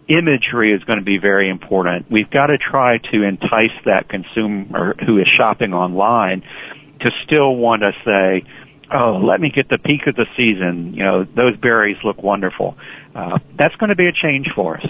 imagery 0.08 0.74
is 0.74 0.84
going 0.84 1.00
to 1.00 1.06
be 1.06 1.18
very 1.18 1.50
important. 1.50 2.10
We've 2.10 2.30
got 2.30 2.48
to 2.48 2.58
try 2.58 2.98
to 2.98 3.24
entice 3.24 3.78
that 3.86 4.10
consumer 4.10 4.96
who 5.06 5.20
is 5.20 5.28
shopping 5.38 5.74
online 5.74 6.44
to 7.00 7.12
still 7.26 7.56
want 7.56 7.82
to 7.82 7.92
say, 8.08 8.48
oh, 8.94 9.22
let 9.24 9.40
me 9.40 9.50
get 9.50 9.70
the 9.70 9.78
peak 9.78 10.08
of 10.08 10.16
the 10.16 10.26
season. 10.38 10.94
You 10.94 11.04
know, 11.04 11.24
those 11.24 11.58
berries 11.58 11.98
look 12.04 12.22
wonderful. 12.22 12.78
Uh, 13.16 13.40
that's 13.58 13.76
going 13.76 13.90
to 13.90 13.96
be 13.96 14.08
a 14.08 14.14
change 14.14 14.48
for 14.56 14.78
us. 14.78 14.86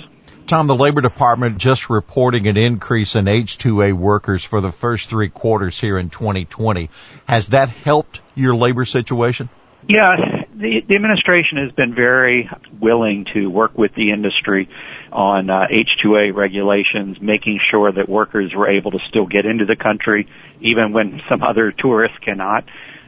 Tom, 0.47 0.67
the 0.67 0.75
Labor 0.75 0.99
Department 0.99 1.57
just 1.57 1.89
reporting 1.89 2.47
an 2.47 2.57
increase 2.57 3.15
in 3.15 3.27
H-2A 3.27 3.93
workers 3.93 4.43
for 4.43 4.59
the 4.59 4.73
first 4.73 5.09
three 5.09 5.29
quarters 5.29 5.79
here 5.79 5.97
in 5.97 6.09
2020. 6.09 6.89
Has 7.25 7.47
that 7.49 7.69
helped 7.69 8.21
your 8.35 8.53
labor 8.53 8.83
situation? 8.83 9.49
Yeah, 9.87 10.15
the, 10.55 10.81
the 10.87 10.95
administration 10.95 11.57
has 11.57 11.71
been 11.73 11.93
very 11.93 12.49
willing 12.79 13.25
to 13.33 13.47
work 13.47 13.77
with 13.77 13.93
the 13.95 14.11
industry 14.11 14.69
on 15.11 15.49
uh, 15.49 15.67
H-2A 15.69 16.33
regulations, 16.33 17.17
making 17.21 17.59
sure 17.69 17.91
that 17.91 18.07
workers 18.07 18.53
were 18.55 18.69
able 18.69 18.91
to 18.91 18.99
still 19.09 19.25
get 19.25 19.45
into 19.45 19.65
the 19.65 19.75
country, 19.75 20.27
even 20.61 20.93
when 20.93 21.21
some 21.29 21.43
other 21.43 21.71
tourists 21.71 22.17
cannot. 22.19 22.65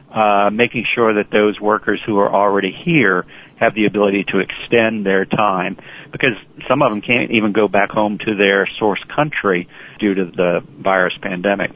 Uh, 0.08 0.50
making 0.50 0.86
sure 0.94 1.14
that 1.14 1.30
those 1.30 1.60
workers 1.60 2.00
who 2.06 2.18
are 2.18 2.32
already 2.32 2.70
here 2.72 3.26
have 3.56 3.74
the 3.74 3.86
ability 3.86 4.24
to 4.24 4.38
extend 4.38 5.04
their 5.04 5.24
time 5.24 5.76
because 6.12 6.30
some 6.68 6.80
of 6.80 6.90
them 6.90 7.02
can't 7.02 7.32
even 7.32 7.52
go 7.52 7.66
back 7.66 7.90
home 7.90 8.16
to 8.16 8.36
their 8.36 8.68
source 8.78 9.02
country 9.14 9.68
due 9.98 10.14
to 10.14 10.24
the 10.26 10.60
virus 10.80 11.12
pandemic. 11.20 11.72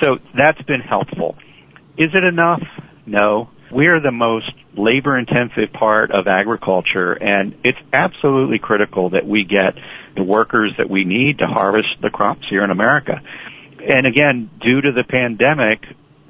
So 0.00 0.18
that's 0.36 0.60
been 0.62 0.80
helpful. 0.80 1.36
Is 1.96 2.10
it 2.14 2.24
enough? 2.24 2.62
No. 3.06 3.48
We're 3.70 4.00
the 4.00 4.12
most 4.12 4.50
labor 4.76 5.18
intensive 5.18 5.72
part 5.72 6.10
of 6.10 6.26
agriculture 6.26 7.12
and 7.12 7.54
it's 7.64 7.78
absolutely 7.92 8.58
critical 8.58 9.10
that 9.10 9.26
we 9.26 9.44
get 9.44 9.74
the 10.16 10.22
workers 10.22 10.72
that 10.78 10.88
we 10.88 11.04
need 11.04 11.38
to 11.38 11.46
harvest 11.46 11.88
the 12.00 12.10
crops 12.10 12.46
here 12.48 12.64
in 12.64 12.70
America. 12.70 13.20
And 13.80 14.06
again, 14.06 14.50
due 14.60 14.80
to 14.80 14.92
the 14.92 15.04
pandemic, 15.04 15.84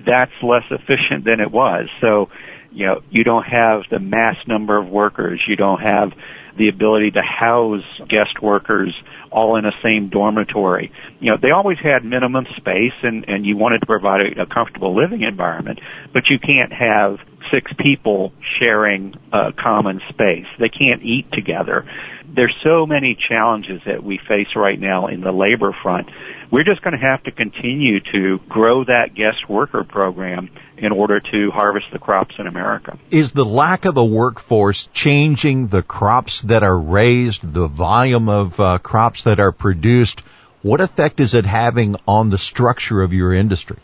that's 0.04 0.32
less 0.42 0.64
efficient 0.70 1.24
than 1.24 1.40
it 1.40 1.50
was. 1.50 1.88
So, 2.00 2.30
you 2.70 2.86
know, 2.86 3.00
you 3.10 3.24
don't 3.24 3.44
have 3.44 3.82
the 3.90 3.98
mass 3.98 4.36
number 4.46 4.76
of 4.76 4.88
workers. 4.88 5.40
You 5.46 5.56
don't 5.56 5.80
have 5.80 6.12
the 6.56 6.68
ability 6.68 7.12
to 7.12 7.22
house 7.22 7.84
guest 8.08 8.42
workers 8.42 8.94
all 9.30 9.56
in 9.56 9.64
the 9.64 9.72
same 9.82 10.08
dormitory. 10.08 10.92
You 11.20 11.30
know, 11.30 11.36
they 11.40 11.50
always 11.50 11.78
had 11.78 12.04
minimum 12.04 12.46
space 12.56 12.92
and, 13.02 13.24
and 13.28 13.46
you 13.46 13.56
wanted 13.56 13.80
to 13.80 13.86
provide 13.86 14.20
a, 14.20 14.42
a 14.42 14.46
comfortable 14.46 14.94
living 14.94 15.22
environment, 15.22 15.80
but 16.12 16.28
you 16.28 16.38
can't 16.38 16.72
have 16.72 17.18
six 17.50 17.72
people 17.78 18.32
sharing 18.60 19.14
a 19.32 19.52
common 19.52 20.00
space. 20.08 20.46
They 20.58 20.68
can't 20.68 21.02
eat 21.02 21.30
together. 21.32 21.88
There's 22.26 22.54
so 22.62 22.86
many 22.86 23.16
challenges 23.16 23.80
that 23.86 24.02
we 24.02 24.18
face 24.18 24.54
right 24.54 24.78
now 24.78 25.06
in 25.06 25.22
the 25.22 25.32
labor 25.32 25.74
front 25.82 26.08
we're 26.50 26.64
just 26.64 26.82
going 26.82 26.98
to 26.98 27.04
have 27.04 27.22
to 27.24 27.30
continue 27.30 28.00
to 28.12 28.38
grow 28.48 28.84
that 28.84 29.14
guest 29.14 29.48
worker 29.48 29.84
program 29.84 30.50
in 30.76 30.92
order 30.92 31.20
to 31.20 31.50
harvest 31.50 31.86
the 31.92 31.98
crops 31.98 32.36
in 32.38 32.46
America. 32.46 32.98
Is 33.10 33.32
the 33.32 33.44
lack 33.44 33.84
of 33.84 33.96
a 33.96 34.04
workforce 34.04 34.88
changing 34.92 35.68
the 35.68 35.82
crops 35.82 36.40
that 36.42 36.62
are 36.62 36.78
raised, 36.78 37.52
the 37.52 37.68
volume 37.68 38.28
of 38.28 38.58
uh, 38.58 38.78
crops 38.78 39.24
that 39.24 39.40
are 39.40 39.52
produced? 39.52 40.22
What 40.62 40.80
effect 40.80 41.20
is 41.20 41.34
it 41.34 41.44
having 41.44 41.96
on 42.06 42.30
the 42.30 42.38
structure 42.38 43.02
of 43.02 43.12
your 43.12 43.32
industry? 43.32 43.76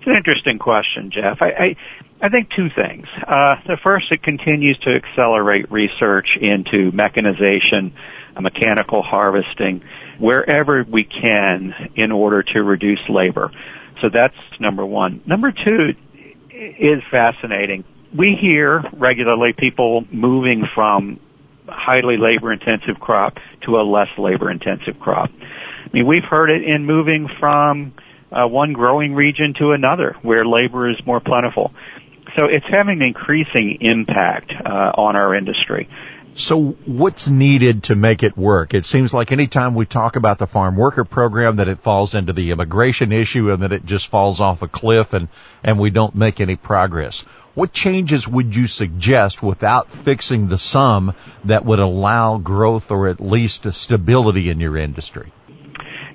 It's 0.00 0.06
an 0.06 0.16
interesting 0.16 0.58
question, 0.58 1.10
Jeff. 1.10 1.42
I, 1.42 1.50
I, 1.50 1.76
I 2.22 2.28
think 2.30 2.48
two 2.56 2.70
things. 2.74 3.06
Uh, 3.20 3.56
the 3.66 3.76
first, 3.82 4.10
it 4.10 4.22
continues 4.22 4.78
to 4.78 4.94
accelerate 4.94 5.70
research 5.70 6.38
into 6.40 6.90
mechanization, 6.90 7.92
mechanical 8.40 9.02
harvesting, 9.02 9.82
wherever 10.18 10.86
we 10.90 11.04
can 11.04 11.74
in 11.96 12.12
order 12.12 12.42
to 12.42 12.62
reduce 12.62 13.00
labor. 13.10 13.50
So 14.00 14.08
that's 14.08 14.34
number 14.58 14.86
one. 14.86 15.22
Number 15.26 15.52
two 15.52 15.90
is 16.50 17.02
fascinating. 17.10 17.84
We 18.16 18.38
hear 18.40 18.82
regularly 18.94 19.52
people 19.52 20.06
moving 20.10 20.64
from 20.74 21.20
highly 21.68 22.16
labor 22.16 22.54
intensive 22.54 22.98
crop 22.98 23.36
to 23.66 23.76
a 23.76 23.82
less 23.82 24.08
labor 24.16 24.50
intensive 24.50 24.98
crop. 24.98 25.28
I 25.30 25.88
mean, 25.92 26.06
we've 26.06 26.24
heard 26.24 26.48
it 26.48 26.64
in 26.64 26.86
moving 26.86 27.28
from 27.38 27.92
uh, 28.32 28.46
one 28.46 28.72
growing 28.72 29.14
region 29.14 29.54
to 29.58 29.72
another 29.72 30.16
where 30.22 30.44
labor 30.44 30.88
is 30.90 30.96
more 31.06 31.20
plentiful. 31.20 31.72
So 32.36 32.44
it's 32.44 32.66
having 32.70 33.00
an 33.00 33.08
increasing 33.08 33.78
impact 33.80 34.52
uh, 34.52 34.92
on 34.94 35.16
our 35.16 35.34
industry. 35.34 35.88
So 36.34 36.76
what's 36.86 37.28
needed 37.28 37.84
to 37.84 37.96
make 37.96 38.22
it 38.22 38.36
work? 38.36 38.72
It 38.72 38.86
seems 38.86 39.12
like 39.12 39.32
anytime 39.32 39.74
we 39.74 39.84
talk 39.84 40.14
about 40.14 40.38
the 40.38 40.46
farm 40.46 40.76
worker 40.76 41.04
program 41.04 41.56
that 41.56 41.66
it 41.66 41.80
falls 41.80 42.14
into 42.14 42.32
the 42.32 42.52
immigration 42.52 43.10
issue 43.10 43.50
and 43.50 43.62
that 43.62 43.72
it 43.72 43.84
just 43.84 44.06
falls 44.06 44.40
off 44.40 44.62
a 44.62 44.68
cliff 44.68 45.12
and, 45.12 45.28
and 45.64 45.78
we 45.78 45.90
don't 45.90 46.14
make 46.14 46.40
any 46.40 46.54
progress. 46.54 47.22
What 47.54 47.72
changes 47.72 48.28
would 48.28 48.54
you 48.54 48.68
suggest 48.68 49.42
without 49.42 49.90
fixing 49.90 50.48
the 50.48 50.58
sum 50.58 51.14
that 51.44 51.64
would 51.64 51.80
allow 51.80 52.38
growth 52.38 52.92
or 52.92 53.08
at 53.08 53.20
least 53.20 53.70
stability 53.72 54.50
in 54.50 54.60
your 54.60 54.76
industry? 54.76 55.32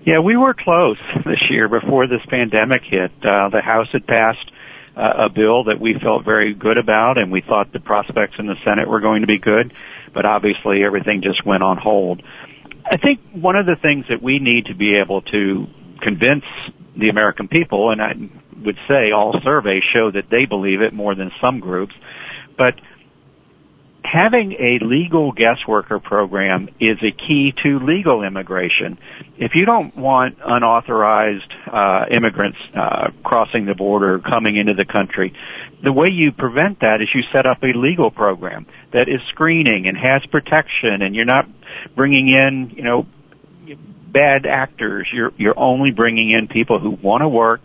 Yeah, 0.05 0.19
we 0.19 0.37
were 0.37 0.53
close 0.53 0.97
this 1.25 1.41
year 1.49 1.67
before 1.67 2.07
this 2.07 2.21
pandemic 2.29 2.83
hit. 2.83 3.11
Uh, 3.23 3.49
the 3.49 3.61
House 3.61 3.87
had 3.91 4.05
passed 4.05 4.51
uh, 4.95 5.25
a 5.25 5.29
bill 5.29 5.65
that 5.65 5.79
we 5.79 5.95
felt 6.01 6.23
very 6.23 6.53
good 6.53 6.77
about 6.77 7.17
and 7.17 7.31
we 7.31 7.41
thought 7.41 7.73
the 7.73 7.79
prospects 7.79 8.35
in 8.37 8.45
the 8.45 8.55
Senate 8.63 8.87
were 8.87 9.01
going 9.01 9.21
to 9.21 9.27
be 9.27 9.39
good 9.39 9.73
but 10.15 10.25
obviously 10.25 10.83
everything 10.83 11.21
just 11.21 11.45
went 11.45 11.61
on 11.61 11.77
hold. 11.77 12.23
I 12.89 12.97
think 12.97 13.19
one 13.33 13.59
of 13.59 13.65
the 13.65 13.75
things 13.79 14.05
that 14.09 14.23
we 14.23 14.39
need 14.39 14.67
to 14.67 14.75
be 14.75 14.95
able 14.95 15.21
to 15.23 15.67
convince 16.01 16.45
the 16.97 17.09
American 17.09 17.49
people, 17.49 17.91
and 17.91 18.01
I 18.01 18.13
would 18.63 18.77
say 18.87 19.11
all 19.11 19.37
surveys 19.43 19.83
show 19.93 20.09
that 20.11 20.29
they 20.31 20.45
believe 20.45 20.81
it 20.81 20.93
more 20.93 21.13
than 21.13 21.31
some 21.41 21.59
groups, 21.59 21.93
but 22.57 22.75
having 24.05 24.53
a 24.53 24.85
legal 24.85 25.31
guest 25.31 25.67
worker 25.67 25.99
program 25.99 26.69
is 26.79 26.97
a 27.01 27.11
key 27.11 27.53
to 27.63 27.79
legal 27.79 28.23
immigration. 28.23 28.97
If 29.37 29.55
you 29.55 29.65
don't 29.65 29.95
want 29.97 30.37
unauthorized 30.45 31.51
uh, 31.71 32.05
immigrants 32.11 32.57
uh, 32.73 33.09
crossing 33.23 33.65
the 33.65 33.73
border, 33.73 34.19
coming 34.19 34.57
into 34.57 34.73
the 34.73 34.85
country, 34.85 35.33
the 35.83 35.91
way 35.91 36.09
you 36.09 36.31
prevent 36.31 36.79
that 36.81 37.01
is 37.01 37.09
you 37.13 37.23
set 37.31 37.45
up 37.45 37.63
a 37.63 37.77
legal 37.77 38.11
program 38.11 38.65
that 38.93 39.09
is 39.09 39.21
screening 39.29 39.87
and 39.87 39.97
has 39.97 40.25
protection, 40.27 41.01
and 41.01 41.15
you're 41.15 41.25
not 41.25 41.47
bringing 41.95 42.29
in, 42.29 42.71
you 42.75 42.83
know, 42.83 43.05
bad 44.11 44.45
actors. 44.45 45.07
You're 45.11 45.31
you're 45.37 45.59
only 45.59 45.91
bringing 45.91 46.31
in 46.31 46.47
people 46.47 46.79
who 46.79 46.91
want 46.91 47.21
to 47.21 47.27
work, 47.27 47.61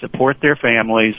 support 0.00 0.38
their 0.42 0.56
families. 0.56 1.14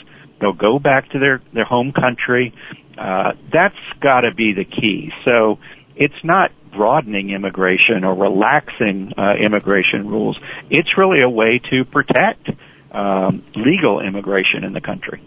They'll 0.45 0.53
go 0.53 0.77
back 0.77 1.09
to 1.09 1.19
their 1.19 1.41
their 1.53 1.65
home 1.65 1.91
country 1.91 2.53
uh, 2.97 3.33
that's 3.51 3.75
got 3.99 4.21
to 4.21 4.33
be 4.33 4.53
the 4.53 4.65
key. 4.65 5.11
So 5.23 5.59
it's 5.95 6.23
not 6.23 6.51
broadening 6.71 7.31
immigration 7.31 8.03
or 8.03 8.13
relaxing 8.13 9.13
uh, 9.17 9.35
immigration 9.35 10.07
rules. 10.07 10.37
It's 10.69 10.97
really 10.97 11.21
a 11.21 11.29
way 11.29 11.59
to 11.71 11.85
protect 11.85 12.49
um, 12.91 13.43
legal 13.55 14.01
immigration 14.01 14.63
in 14.63 14.73
the 14.73 14.81
country. 14.81 15.21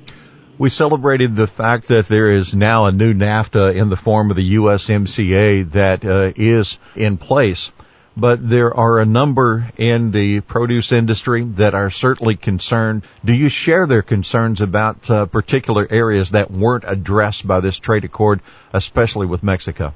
We 0.59 0.71
celebrated 0.71 1.37
the 1.37 1.47
fact 1.47 1.89
that 1.89 2.09
there 2.09 2.31
is 2.31 2.55
now 2.55 2.87
a 2.87 2.93
new 2.93 3.15
NAFTA 3.15 3.77
in 3.77 3.91
the 3.91 3.97
form 3.97 4.31
of 4.31 4.37
the 4.37 4.55
USMCA 4.57 5.71
that 5.73 6.05
uh, 6.05 6.33
is 6.35 6.79
in 6.97 7.17
place 7.17 7.73
but 8.19 8.47
there 8.47 8.75
are 8.75 8.99
a 8.99 9.07
number 9.07 9.67
in 9.77 10.11
the 10.11 10.41
produce 10.41 10.91
industry 10.91 11.45
that 11.45 11.75
are 11.75 11.91
certainly 11.91 12.37
concerned. 12.37 13.05
Do 13.25 13.33
you 13.33 13.49
share 13.49 13.87
their 13.87 14.03
concerns 14.03 14.61
about 14.61 15.09
uh, 15.09 15.27
particular 15.27 15.87
areas 15.89 16.31
that 16.33 16.51
weren't 16.51 16.85
addressed 16.87 17.47
by 17.47 17.61
this 17.61 17.79
trade 17.79 18.05
accord, 18.05 18.41
especially 18.73 19.27
with 19.27 19.43
Mexico? 19.43 19.95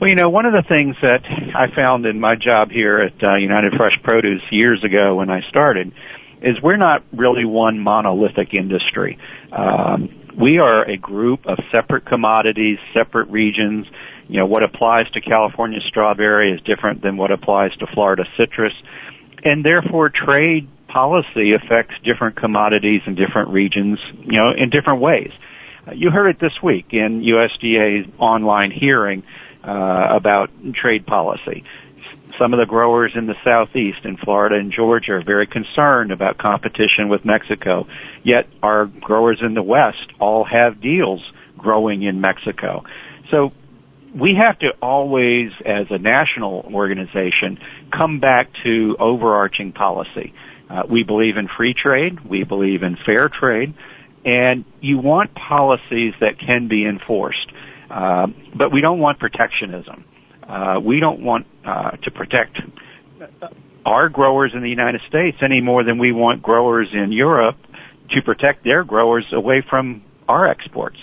Well, 0.00 0.08
you 0.08 0.16
know, 0.16 0.30
one 0.30 0.46
of 0.46 0.52
the 0.52 0.64
things 0.68 0.96
that 1.02 1.24
I 1.24 1.74
found 1.74 2.06
in 2.06 2.20
my 2.20 2.34
job 2.36 2.70
here 2.70 3.00
at 3.00 3.22
uh, 3.22 3.36
United 3.36 3.74
Fresh 3.76 4.02
Produce 4.02 4.42
years 4.50 4.84
ago 4.84 5.16
when 5.16 5.30
I 5.30 5.40
started 5.48 5.92
is 6.42 6.60
we're 6.62 6.76
not 6.76 7.02
really 7.12 7.44
one 7.44 7.78
monolithic 7.78 8.54
industry. 8.54 9.18
Um, 9.50 10.10
we 10.38 10.58
are 10.58 10.84
a 10.84 10.96
group 10.96 11.46
of 11.46 11.58
separate 11.72 12.06
commodities, 12.06 12.78
separate 12.92 13.28
regions, 13.30 13.86
you 14.28 14.38
know, 14.38 14.46
what 14.46 14.62
applies 14.62 15.10
to 15.12 15.20
California 15.20 15.80
strawberry 15.86 16.52
is 16.52 16.60
different 16.62 17.02
than 17.02 17.16
what 17.16 17.30
applies 17.30 17.76
to 17.76 17.86
Florida 17.86 18.24
citrus. 18.36 18.72
And 19.44 19.64
therefore 19.64 20.08
trade 20.08 20.68
policy 20.88 21.52
affects 21.52 21.94
different 22.04 22.36
commodities 22.36 23.02
in 23.06 23.14
different 23.14 23.50
regions, 23.50 23.98
you 24.24 24.40
know, 24.40 24.52
in 24.56 24.70
different 24.70 25.00
ways. 25.00 25.32
You 25.92 26.10
heard 26.10 26.28
it 26.28 26.38
this 26.38 26.54
week 26.62 26.86
in 26.92 27.20
USDA's 27.20 28.10
online 28.18 28.70
hearing 28.70 29.22
uh, 29.62 30.06
about 30.10 30.50
trade 30.74 31.06
policy. 31.06 31.64
Some 32.38 32.52
of 32.52 32.58
the 32.58 32.66
growers 32.66 33.12
in 33.14 33.26
the 33.26 33.34
southeast 33.44 34.04
in 34.04 34.16
Florida 34.16 34.56
and 34.56 34.72
Georgia 34.72 35.12
are 35.12 35.22
very 35.22 35.46
concerned 35.46 36.10
about 36.10 36.38
competition 36.38 37.08
with 37.08 37.24
Mexico. 37.24 37.86
Yet 38.22 38.48
our 38.62 38.86
growers 38.86 39.38
in 39.42 39.54
the 39.54 39.62
west 39.62 40.10
all 40.18 40.44
have 40.44 40.80
deals 40.80 41.22
growing 41.58 42.02
in 42.02 42.20
Mexico. 42.20 42.84
So 43.30 43.52
we 44.14 44.36
have 44.36 44.58
to 44.60 44.68
always, 44.80 45.50
as 45.64 45.86
a 45.90 45.98
national 45.98 46.70
organization, 46.72 47.58
come 47.92 48.20
back 48.20 48.48
to 48.64 48.96
overarching 48.98 49.72
policy. 49.72 50.32
Uh, 50.70 50.82
we 50.88 51.02
believe 51.02 51.36
in 51.36 51.48
free 51.48 51.74
trade. 51.74 52.20
We 52.24 52.44
believe 52.44 52.82
in 52.82 52.96
fair 53.04 53.28
trade. 53.28 53.74
And 54.24 54.64
you 54.80 54.98
want 54.98 55.34
policies 55.34 56.14
that 56.20 56.38
can 56.38 56.68
be 56.68 56.86
enforced. 56.86 57.46
Uh, 57.90 58.28
but 58.56 58.72
we 58.72 58.80
don't 58.80 59.00
want 59.00 59.18
protectionism. 59.18 60.04
Uh, 60.42 60.80
we 60.82 61.00
don't 61.00 61.20
want 61.20 61.46
uh, 61.64 61.92
to 61.92 62.10
protect 62.10 62.58
our 63.84 64.08
growers 64.08 64.52
in 64.54 64.62
the 64.62 64.68
United 64.68 65.00
States 65.08 65.38
any 65.42 65.60
more 65.60 65.84
than 65.84 65.98
we 65.98 66.12
want 66.12 66.42
growers 66.42 66.88
in 66.92 67.12
Europe 67.12 67.56
to 68.10 68.22
protect 68.22 68.64
their 68.64 68.84
growers 68.84 69.24
away 69.32 69.62
from 69.68 70.02
our 70.28 70.48
exports. 70.48 70.96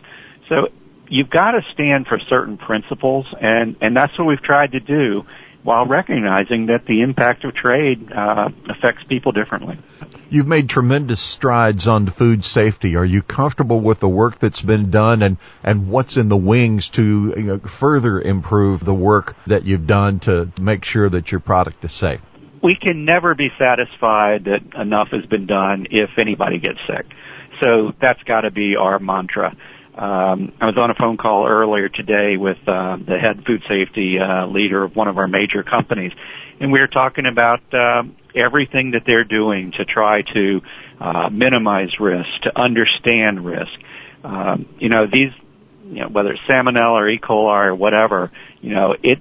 So 0.50 0.70
you've 1.12 1.30
got 1.30 1.52
to 1.52 1.62
stand 1.74 2.08
for 2.08 2.18
certain 2.20 2.58
principles, 2.58 3.28
and 3.40 3.76
and 3.82 3.96
that's 3.96 4.18
what 4.18 4.26
we've 4.26 4.42
tried 4.42 4.72
to 4.72 4.80
do, 4.80 5.26
while 5.62 5.86
recognizing 5.86 6.68
that 6.68 6.86
the 6.86 7.02
impact 7.02 7.44
of 7.44 7.54
trade 7.54 8.12
uh, 8.12 8.50
affects 8.70 9.04
people 9.04 9.32
differently. 9.34 9.78
You've 10.30 10.48
made 10.48 10.70
tremendous 10.70 11.20
strides 11.20 11.90
on 11.90 12.08
food 12.08 12.46
safety. 12.46 12.96
Are 12.96 13.06
you 13.06 13.22
comfortable 13.22 13.82
with 13.82 14.00
the 14.00 14.08
work 14.08 14.40
that's 14.40 14.62
been 14.62 14.90
done, 14.90 15.22
and 15.22 15.38
and 15.64 15.90
what's 15.90 16.18
in 16.18 16.30
the 16.30 16.38
wings 16.38 16.90
to 16.92 17.34
you 17.36 17.44
know, 17.44 17.60
further 17.60 18.20
improve 18.20 18.84
the 18.84 18.94
work 18.94 19.36
that 19.48 19.66
you've 19.66 19.86
done 19.86 20.20
to 20.22 20.50
make 20.60 20.86
sure 20.86 21.10
that 21.10 21.32
your 21.32 21.42
product 21.42 21.84
is 21.84 21.94
safe? 21.94 22.22
We 22.64 22.78
can 22.80 23.06
never 23.06 23.36
be 23.36 23.50
satisfied 23.58 24.46
that 24.46 24.80
enough 24.80 25.10
has 25.10 25.26
been 25.26 25.48
done 25.48 25.88
if 25.90 26.12
anybody 26.18 26.60
gets 26.60 26.80
sick. 26.88 27.08
So 27.60 27.92
that's 28.00 28.22
got 28.24 28.42
to 28.42 28.52
be 28.52 28.76
our 28.76 29.00
mantra. 29.00 29.56
Um, 29.94 30.54
I 30.62 30.68
was 30.68 30.78
on 30.78 30.90
a 30.90 30.96
phone 30.96 31.18
call 31.18 31.46
earlier 31.46 31.90
today 31.90 32.38
with 32.38 32.58
uh, 32.66 32.96
the 32.96 33.18
head 33.18 33.44
food 33.46 33.62
safety 33.68 34.18
uh, 34.20 34.48
leader 34.48 34.84
of 34.84 34.96
one 34.96 35.10
of 35.10 35.18
our 35.18 35.28
major 35.28 35.64
companies, 35.64 36.14
and 36.62 36.72
we 36.72 36.80
were 36.80 36.88
talking 36.88 37.26
about 37.26 37.62
uh, 37.74 38.04
everything 38.34 38.92
that 38.92 39.04
they're 39.06 39.26
doing 39.26 39.72
to 39.74 39.84
try 39.84 40.22
to 40.22 40.62
uh, 41.00 41.30
minimize 41.30 42.00
risk, 42.00 42.30
to 42.44 42.58
understand 42.58 43.44
risk. 43.46 43.72
Um, 44.24 44.68
you 44.80 44.88
know, 44.88 45.08
these, 45.12 45.34
you 45.84 46.02
know, 46.02 46.08
whether 46.08 46.32
it's 46.32 46.42
salmonella 46.44 47.02
or 47.02 47.10
E. 47.10 47.20
coli 47.20 47.68
or 47.68 47.76
whatever, 47.76 48.32
you 48.62 48.74
know, 48.74 48.96
it 49.04 49.20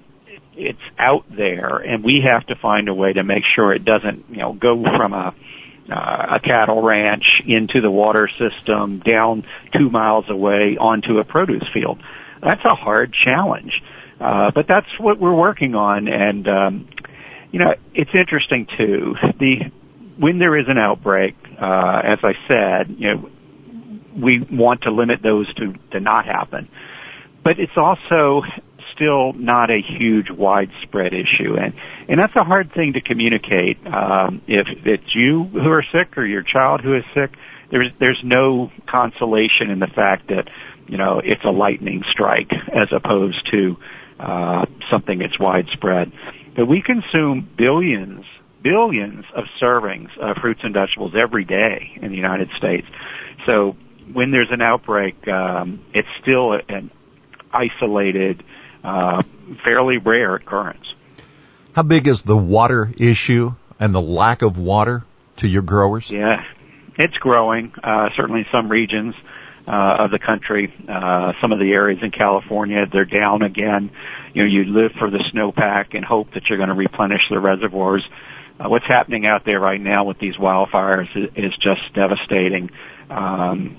it's 0.54 0.78
out 0.98 1.24
there, 1.35 1.78
and 1.78 2.04
we 2.04 2.22
have 2.24 2.46
to 2.46 2.54
find 2.54 2.88
a 2.88 2.94
way 2.94 3.12
to 3.12 3.24
make 3.24 3.44
sure 3.56 3.72
it 3.72 3.85
doesn't, 3.85 4.26
you 4.30 4.37
know, 4.37 4.52
go 4.52 4.85
from 4.85 5.14
a 5.14 5.35
a 5.90 6.40
cattle 6.40 6.83
ranch 6.83 7.24
into 7.46 7.81
the 7.81 7.90
water 7.90 8.29
system 8.38 9.00
down 9.00 9.44
two 9.76 9.90
miles 9.90 10.26
away 10.29 10.76
onto 10.79 11.18
a 11.18 11.24
produce 11.24 11.68
field. 11.72 12.00
That's 12.42 12.64
a 12.64 12.74
hard 12.74 13.12
challenge. 13.12 13.72
Uh, 14.20 14.50
but 14.55 14.66
that's 14.68 14.87
what 14.98 15.18
we're 15.18 15.35
working 15.35 15.74
on 15.74 16.07
and 16.07 16.46
um, 16.46 16.88
you 17.53 17.59
know 17.59 17.74
it's 17.94 18.11
interesting 18.14 18.66
too 18.76 19.14
the 19.38 19.72
when 20.18 20.38
there 20.38 20.59
is 20.59 20.66
an 20.68 20.76
outbreak 20.76 21.37
uh, 21.59 22.03
as 22.05 22.18
I 22.22 22.35
said 22.46 22.96
you 22.98 23.14
know 23.14 23.31
we 24.14 24.46
want 24.53 24.83
to 24.83 24.90
limit 24.90 25.22
those 25.22 25.53
to 25.55 25.72
to 25.92 26.00
not 26.00 26.26
happen 26.26 26.68
but 27.42 27.59
it's 27.59 27.79
also 27.79 28.42
still 28.94 29.33
not 29.33 29.70
a 29.70 29.81
huge 29.81 30.31
widespread 30.31 31.12
issue, 31.12 31.57
and 31.57 31.74
and 32.09 32.18
that's 32.18 32.37
a 32.37 32.44
hard 32.44 32.72
thing 32.72 32.94
to 32.94 33.00
communicate. 33.00 33.79
Um, 33.87 34.42
if 34.46 34.66
it's 34.85 35.14
you 35.14 35.44
who 35.44 35.70
are 35.70 35.85
sick 35.92 36.16
or 36.16 36.24
your 36.24 36.42
child 36.42 36.81
who 36.81 36.96
is 36.96 37.05
sick, 37.14 37.31
there's 37.70 37.92
there's 37.98 38.20
no 38.22 38.70
consolation 38.87 39.70
in 39.70 39.79
the 39.79 39.88
fact 39.88 40.29
that 40.29 40.48
you 40.87 40.96
know 40.98 41.20
it's 41.22 41.44
a 41.44 41.50
lightning 41.50 42.03
strike 42.11 42.53
as 42.53 42.88
opposed 42.92 43.48
to 43.50 43.76
uh, 44.18 44.66
something 44.90 45.18
that's 45.18 45.38
widespread. 45.38 46.12
But 46.57 46.66
we 46.66 46.83
consume 46.83 47.48
billions 47.57 48.24
billions 48.62 49.24
of 49.35 49.44
servings 49.61 50.16
of 50.18 50.37
fruits 50.37 50.61
and 50.62 50.74
vegetables 50.74 51.12
every 51.16 51.44
day 51.44 51.92
in 51.96 52.11
the 52.11 52.16
United 52.16 52.50
States. 52.57 52.87
So 53.46 53.76
when 54.12 54.31
there's 54.31 54.50
an 54.50 54.62
outbreak, 54.62 55.26
um, 55.29 55.85
it's 55.94 56.09
still 56.20 56.53
an 56.68 56.90
isolated 57.53 58.42
uh, 58.84 59.22
fairly 59.64 59.98
rare 59.98 60.34
occurrence. 60.34 60.94
How 61.72 61.82
big 61.82 62.08
is 62.08 62.22
the 62.22 62.36
water 62.36 62.90
issue 62.96 63.54
and 63.78 63.94
the 63.94 64.00
lack 64.00 64.42
of 64.42 64.58
water 64.58 65.04
to 65.38 65.48
your 65.48 65.62
growers? 65.62 66.10
Yeah, 66.10 66.44
it's 66.96 67.16
growing. 67.18 67.72
Uh, 67.82 68.10
certainly, 68.16 68.46
some 68.50 68.68
regions 68.68 69.14
uh, 69.66 69.96
of 70.00 70.10
the 70.10 70.18
country, 70.18 70.72
uh, 70.88 71.32
some 71.40 71.52
of 71.52 71.58
the 71.58 71.72
areas 71.72 72.00
in 72.02 72.10
California, 72.10 72.86
they're 72.90 73.04
down 73.04 73.42
again. 73.42 73.90
You 74.34 74.42
know, 74.42 74.48
you 74.48 74.64
live 74.64 74.92
for 74.98 75.10
the 75.10 75.18
snowpack 75.18 75.94
and 75.94 76.04
hope 76.04 76.32
that 76.34 76.48
you're 76.48 76.58
going 76.58 76.70
to 76.70 76.74
replenish 76.74 77.22
the 77.30 77.38
reservoirs. 77.38 78.04
Uh, 78.58 78.68
what's 78.68 78.86
happening 78.86 79.26
out 79.26 79.44
there 79.44 79.60
right 79.60 79.80
now 79.80 80.04
with 80.04 80.18
these 80.18 80.36
wildfires 80.36 81.08
is, 81.16 81.30
is 81.36 81.56
just 81.58 81.80
devastating. 81.94 82.70
Um, 83.08 83.76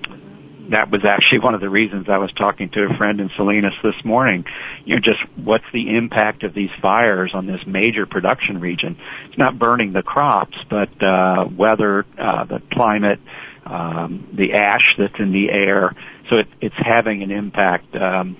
that 0.71 0.89
was 0.89 1.01
actually 1.05 1.39
one 1.43 1.53
of 1.53 1.61
the 1.61 1.69
reasons 1.69 2.07
I 2.09 2.17
was 2.17 2.31
talking 2.33 2.69
to 2.69 2.83
a 2.83 2.97
friend 2.97 3.19
in 3.19 3.29
Salinas 3.35 3.73
this 3.83 4.03
morning. 4.03 4.45
You 4.85 4.95
know, 4.95 5.01
just 5.01 5.19
what's 5.35 5.65
the 5.73 5.95
impact 5.95 6.43
of 6.43 6.53
these 6.53 6.69
fires 6.81 7.31
on 7.33 7.45
this 7.45 7.61
major 7.65 8.05
production 8.05 8.59
region? 8.59 8.97
It's 9.27 9.37
not 9.37 9.59
burning 9.59 9.93
the 9.93 10.03
crops, 10.03 10.57
but 10.69 10.89
uh, 11.03 11.45
weather, 11.55 12.05
uh, 12.17 12.45
the 12.45 12.61
climate, 12.71 13.19
um, 13.65 14.29
the 14.33 14.53
ash 14.53 14.95
that's 14.97 15.19
in 15.19 15.31
the 15.31 15.49
air. 15.49 15.95
So 16.29 16.37
it, 16.37 16.47
it's 16.59 16.75
having 16.77 17.21
an 17.23 17.31
impact. 17.31 17.95
Um, 17.95 18.37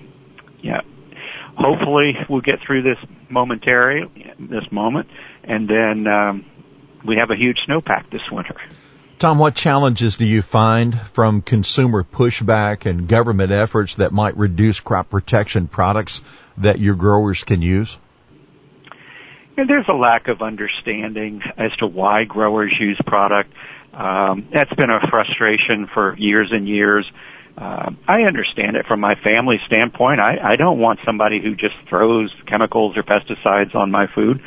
yeah. 0.62 0.80
Hopefully, 1.56 2.14
we'll 2.30 2.40
get 2.40 2.60
through 2.66 2.82
this 2.82 2.98
momentary, 3.28 4.08
this 4.38 4.64
moment, 4.70 5.08
and 5.44 5.68
then 5.68 6.06
um, 6.06 6.46
we 7.04 7.16
have 7.16 7.30
a 7.30 7.36
huge 7.36 7.58
snowpack 7.68 8.10
this 8.10 8.22
winter. 8.30 8.56
Tom, 9.22 9.38
what 9.38 9.54
challenges 9.54 10.16
do 10.16 10.24
you 10.24 10.42
find 10.42 11.00
from 11.12 11.42
consumer 11.42 12.02
pushback 12.02 12.86
and 12.86 13.06
government 13.06 13.52
efforts 13.52 13.94
that 13.94 14.10
might 14.10 14.36
reduce 14.36 14.80
crop 14.80 15.10
protection 15.10 15.68
products 15.68 16.22
that 16.58 16.80
your 16.80 16.96
growers 16.96 17.44
can 17.44 17.62
use? 17.62 17.96
And 19.56 19.70
there's 19.70 19.86
a 19.88 19.92
lack 19.92 20.26
of 20.26 20.42
understanding 20.42 21.40
as 21.56 21.70
to 21.76 21.86
why 21.86 22.24
growers 22.24 22.74
use 22.80 23.00
product. 23.06 23.52
Um, 23.92 24.48
that's 24.52 24.74
been 24.74 24.90
a 24.90 24.98
frustration 25.08 25.86
for 25.94 26.16
years 26.18 26.50
and 26.50 26.66
years. 26.66 27.08
Uh, 27.56 27.92
I 28.08 28.22
understand 28.22 28.74
it 28.74 28.86
from 28.86 28.98
my 28.98 29.14
family 29.14 29.60
standpoint. 29.68 30.18
I, 30.18 30.38
I 30.42 30.56
don't 30.56 30.80
want 30.80 30.98
somebody 31.06 31.40
who 31.40 31.54
just 31.54 31.76
throws 31.88 32.34
chemicals 32.48 32.96
or 32.96 33.04
pesticides 33.04 33.76
on 33.76 33.92
my 33.92 34.08
food, 34.12 34.42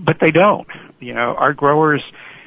but 0.00 0.16
they 0.20 0.32
don't. 0.32 0.66
You 0.98 1.14
know, 1.14 1.36
our 1.38 1.52
growers, 1.52 2.02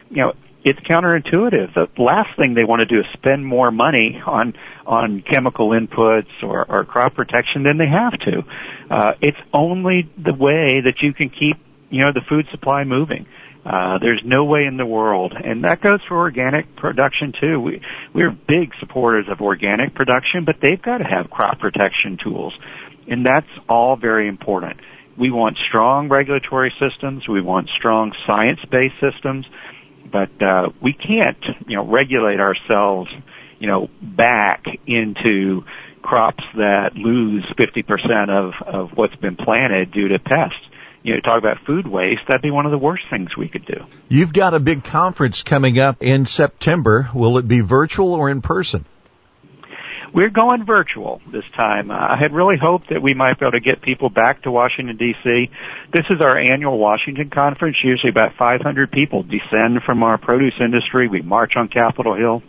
you 0.09 0.17
know, 0.17 0.33
it's 0.63 0.79
counterintuitive. 0.81 1.73
The 1.73 1.87
last 2.01 2.35
thing 2.37 2.53
they 2.53 2.65
want 2.65 2.81
to 2.81 2.85
do 2.85 2.99
is 2.99 3.05
spend 3.13 3.45
more 3.45 3.71
money 3.71 4.21
on 4.25 4.53
on 4.85 5.21
chemical 5.21 5.69
inputs 5.69 6.27
or, 6.43 6.65
or 6.69 6.83
crop 6.83 7.15
protection 7.15 7.63
than 7.63 7.77
they 7.77 7.87
have 7.87 8.19
to. 8.19 8.43
Uh, 8.89 9.11
it's 9.21 9.37
only 9.53 10.11
the 10.17 10.33
way 10.33 10.81
that 10.83 10.95
you 11.01 11.13
can 11.13 11.29
keep 11.29 11.57
you 11.89 12.03
know 12.03 12.11
the 12.13 12.21
food 12.27 12.47
supply 12.51 12.83
moving. 12.83 13.25
Uh, 13.65 13.99
there's 13.99 14.21
no 14.23 14.45
way 14.45 14.65
in 14.65 14.77
the 14.77 14.85
world, 14.85 15.33
and 15.33 15.65
that 15.65 15.81
goes 15.81 15.99
for 16.07 16.17
organic 16.17 16.75
production 16.75 17.33
too. 17.39 17.59
We 17.59 17.81
we're 18.13 18.31
big 18.31 18.71
supporters 18.79 19.25
of 19.29 19.41
organic 19.41 19.95
production, 19.95 20.45
but 20.45 20.55
they've 20.61 20.81
got 20.81 20.99
to 20.99 21.03
have 21.03 21.29
crop 21.29 21.59
protection 21.59 22.17
tools, 22.21 22.53
and 23.07 23.25
that's 23.25 23.49
all 23.67 23.95
very 23.95 24.27
important. 24.27 24.77
We 25.17 25.31
want 25.31 25.57
strong 25.67 26.07
regulatory 26.07 26.73
systems. 26.79 27.27
We 27.27 27.41
want 27.41 27.69
strong 27.77 28.13
science-based 28.25 28.95
systems, 29.01 29.45
but 30.11 30.41
uh, 30.41 30.69
we 30.81 30.93
can't, 30.93 31.43
you 31.67 31.77
know, 31.77 31.85
regulate 31.85 32.39
ourselves, 32.39 33.11
you 33.59 33.67
know, 33.67 33.89
back 34.01 34.65
into 34.87 35.63
crops 36.01 36.43
that 36.55 36.95
lose 36.95 37.43
50% 37.57 38.29
of, 38.29 38.53
of 38.65 38.97
what's 38.97 39.15
been 39.17 39.35
planted 39.35 39.91
due 39.91 40.07
to 40.09 40.19
pests 40.19 40.69
you 41.03 41.13
know, 41.13 41.19
talk 41.21 41.39
about 41.39 41.57
food 41.65 41.87
waste, 41.87 42.21
that'd 42.27 42.41
be 42.41 42.51
one 42.51 42.65
of 42.65 42.71
the 42.71 42.77
worst 42.77 43.03
things 43.09 43.35
we 43.37 43.47
could 43.47 43.65
do. 43.65 43.85
You've 44.09 44.33
got 44.33 44.53
a 44.53 44.59
big 44.59 44.83
conference 44.83 45.43
coming 45.43 45.79
up 45.79 46.01
in 46.01 46.25
September. 46.25 47.09
Will 47.13 47.37
it 47.37 47.47
be 47.47 47.61
virtual 47.61 48.13
or 48.13 48.29
in 48.29 48.41
person? 48.41 48.85
We're 50.13 50.29
going 50.29 50.65
virtual 50.65 51.21
this 51.31 51.43
time. 51.55 51.91
Uh, 51.91 51.95
I 51.95 52.17
had 52.17 52.33
really 52.33 52.57
hoped 52.57 52.89
that 52.89 53.01
we 53.01 53.13
might 53.13 53.39
be 53.39 53.45
able 53.45 53.51
to 53.53 53.59
get 53.59 53.81
people 53.81 54.09
back 54.09 54.43
to 54.43 54.51
Washington 54.51 54.97
D.C. 54.97 55.49
This 55.93 56.05
is 56.09 56.21
our 56.21 56.37
annual 56.37 56.77
Washington 56.77 57.29
conference. 57.29 57.77
Usually 57.83 58.09
about 58.09 58.35
500 58.35 58.91
people 58.91 59.23
descend 59.23 59.83
from 59.85 60.03
our 60.03 60.17
produce 60.17 60.55
industry. 60.59 61.07
We 61.07 61.21
march 61.21 61.53
on 61.55 61.67
Capitol 61.67 62.15
Hill. 62.15 62.41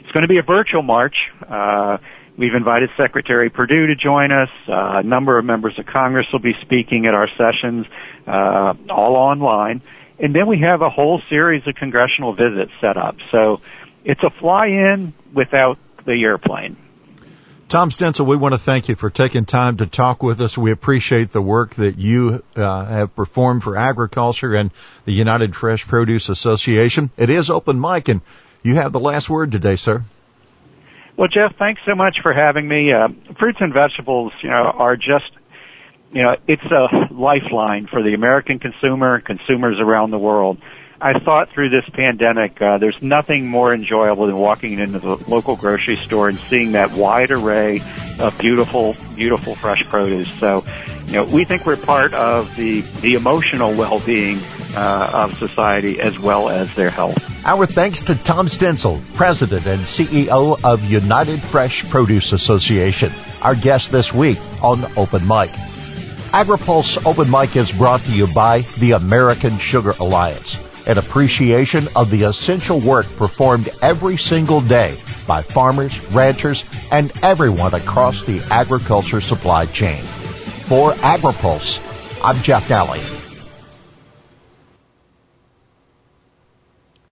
It's 0.00 0.12
going 0.12 0.22
to 0.22 0.28
be 0.28 0.38
a 0.38 0.42
virtual 0.42 0.82
march. 0.82 1.16
Uh, 1.48 1.98
We've 2.36 2.54
invited 2.54 2.90
Secretary 2.96 3.48
Perdue 3.48 3.86
to 3.86 3.94
join 3.94 4.32
us. 4.32 4.48
Uh, 4.68 4.98
a 4.98 5.02
number 5.04 5.38
of 5.38 5.44
members 5.44 5.78
of 5.78 5.86
Congress 5.86 6.26
will 6.32 6.40
be 6.40 6.54
speaking 6.62 7.06
at 7.06 7.14
our 7.14 7.28
sessions, 7.28 7.86
uh, 8.26 8.74
all 8.90 9.14
online. 9.14 9.82
And 10.18 10.34
then 10.34 10.48
we 10.48 10.60
have 10.60 10.82
a 10.82 10.90
whole 10.90 11.22
series 11.28 11.66
of 11.66 11.76
congressional 11.76 12.34
visits 12.34 12.72
set 12.80 12.96
up. 12.96 13.16
So 13.30 13.60
it's 14.04 14.22
a 14.24 14.30
fly-in 14.30 15.14
without 15.32 15.78
the 16.06 16.24
airplane. 16.24 16.76
Tom 17.68 17.90
Stenzel, 17.90 18.26
we 18.26 18.36
want 18.36 18.52
to 18.52 18.58
thank 18.58 18.88
you 18.88 18.94
for 18.94 19.10
taking 19.10 19.46
time 19.46 19.78
to 19.78 19.86
talk 19.86 20.22
with 20.22 20.40
us. 20.40 20.56
We 20.56 20.70
appreciate 20.70 21.32
the 21.32 21.42
work 21.42 21.74
that 21.76 21.98
you 21.98 22.42
uh, 22.54 22.84
have 22.84 23.16
performed 23.16 23.62
for 23.62 23.76
agriculture 23.76 24.54
and 24.54 24.70
the 25.06 25.12
United 25.12 25.56
Fresh 25.56 25.88
Produce 25.88 26.28
Association. 26.28 27.10
It 27.16 27.30
is 27.30 27.50
open 27.50 27.80
mic, 27.80 28.08
and 28.08 28.20
you 28.62 28.76
have 28.76 28.92
the 28.92 29.00
last 29.00 29.30
word 29.30 29.50
today, 29.50 29.76
sir. 29.76 30.04
Well, 31.16 31.28
Jeff, 31.28 31.56
thanks 31.58 31.80
so 31.86 31.94
much 31.94 32.18
for 32.22 32.32
having 32.32 32.68
me. 32.68 32.92
Uh, 32.92 33.08
fruits 33.38 33.58
and 33.60 33.72
vegetables, 33.72 34.32
you 34.42 34.50
know, 34.50 34.56
are 34.56 34.96
just, 34.96 35.30
you 36.12 36.22
know, 36.22 36.36
it's 36.46 36.62
a 36.64 37.14
lifeline 37.14 37.86
for 37.86 38.02
the 38.02 38.14
American 38.14 38.58
consumer, 38.58 39.16
and 39.16 39.24
consumers 39.24 39.78
around 39.80 40.10
the 40.10 40.18
world. 40.18 40.58
I 41.04 41.18
thought 41.18 41.50
through 41.50 41.68
this 41.68 41.84
pandemic, 41.92 42.62
uh, 42.62 42.78
there's 42.78 42.96
nothing 43.02 43.46
more 43.46 43.74
enjoyable 43.74 44.24
than 44.24 44.38
walking 44.38 44.78
into 44.78 44.98
the 45.00 45.16
local 45.28 45.54
grocery 45.54 45.96
store 45.96 46.30
and 46.30 46.38
seeing 46.48 46.72
that 46.72 46.92
wide 46.92 47.30
array 47.30 47.82
of 48.18 48.38
beautiful, 48.38 48.96
beautiful 49.14 49.54
fresh 49.54 49.84
produce. 49.84 50.30
So, 50.38 50.64
you 51.04 51.12
know, 51.12 51.24
we 51.24 51.44
think 51.44 51.66
we're 51.66 51.76
part 51.76 52.14
of 52.14 52.56
the, 52.56 52.80
the 53.02 53.16
emotional 53.16 53.74
well-being 53.74 54.38
uh, 54.74 55.10
of 55.12 55.36
society 55.36 56.00
as 56.00 56.18
well 56.18 56.48
as 56.48 56.74
their 56.74 56.88
health. 56.88 57.22
Our 57.44 57.66
thanks 57.66 58.00
to 58.00 58.14
Tom 58.14 58.48
Stenzel, 58.48 58.98
President 59.12 59.66
and 59.66 59.80
CEO 59.80 60.58
of 60.64 60.82
United 60.84 61.38
Fresh 61.38 61.86
Produce 61.90 62.32
Association, 62.32 63.12
our 63.42 63.54
guest 63.54 63.92
this 63.92 64.10
week 64.10 64.38
on 64.62 64.90
Open 64.96 65.28
Mic. 65.28 65.50
AgriPulse 66.30 67.04
Open 67.04 67.30
Mic 67.30 67.54
is 67.56 67.70
brought 67.72 68.00
to 68.00 68.10
you 68.10 68.26
by 68.28 68.60
the 68.78 68.92
American 68.92 69.58
Sugar 69.58 69.92
Alliance, 70.00 70.58
an 70.86 70.98
appreciation 70.98 71.88
of 71.96 72.10
the 72.10 72.22
essential 72.22 72.80
work 72.80 73.06
performed 73.16 73.68
every 73.82 74.16
single 74.16 74.60
day 74.60 74.96
by 75.26 75.42
farmers, 75.42 75.98
ranchers, 76.10 76.64
and 76.90 77.12
everyone 77.22 77.74
across 77.74 78.24
the 78.24 78.40
agriculture 78.50 79.20
supply 79.20 79.66
chain. 79.66 80.02
For 80.66 80.92
AgriPulse, 80.92 81.80
I'm 82.22 82.36
Jeff 82.42 82.68
Nalley. 82.68 83.33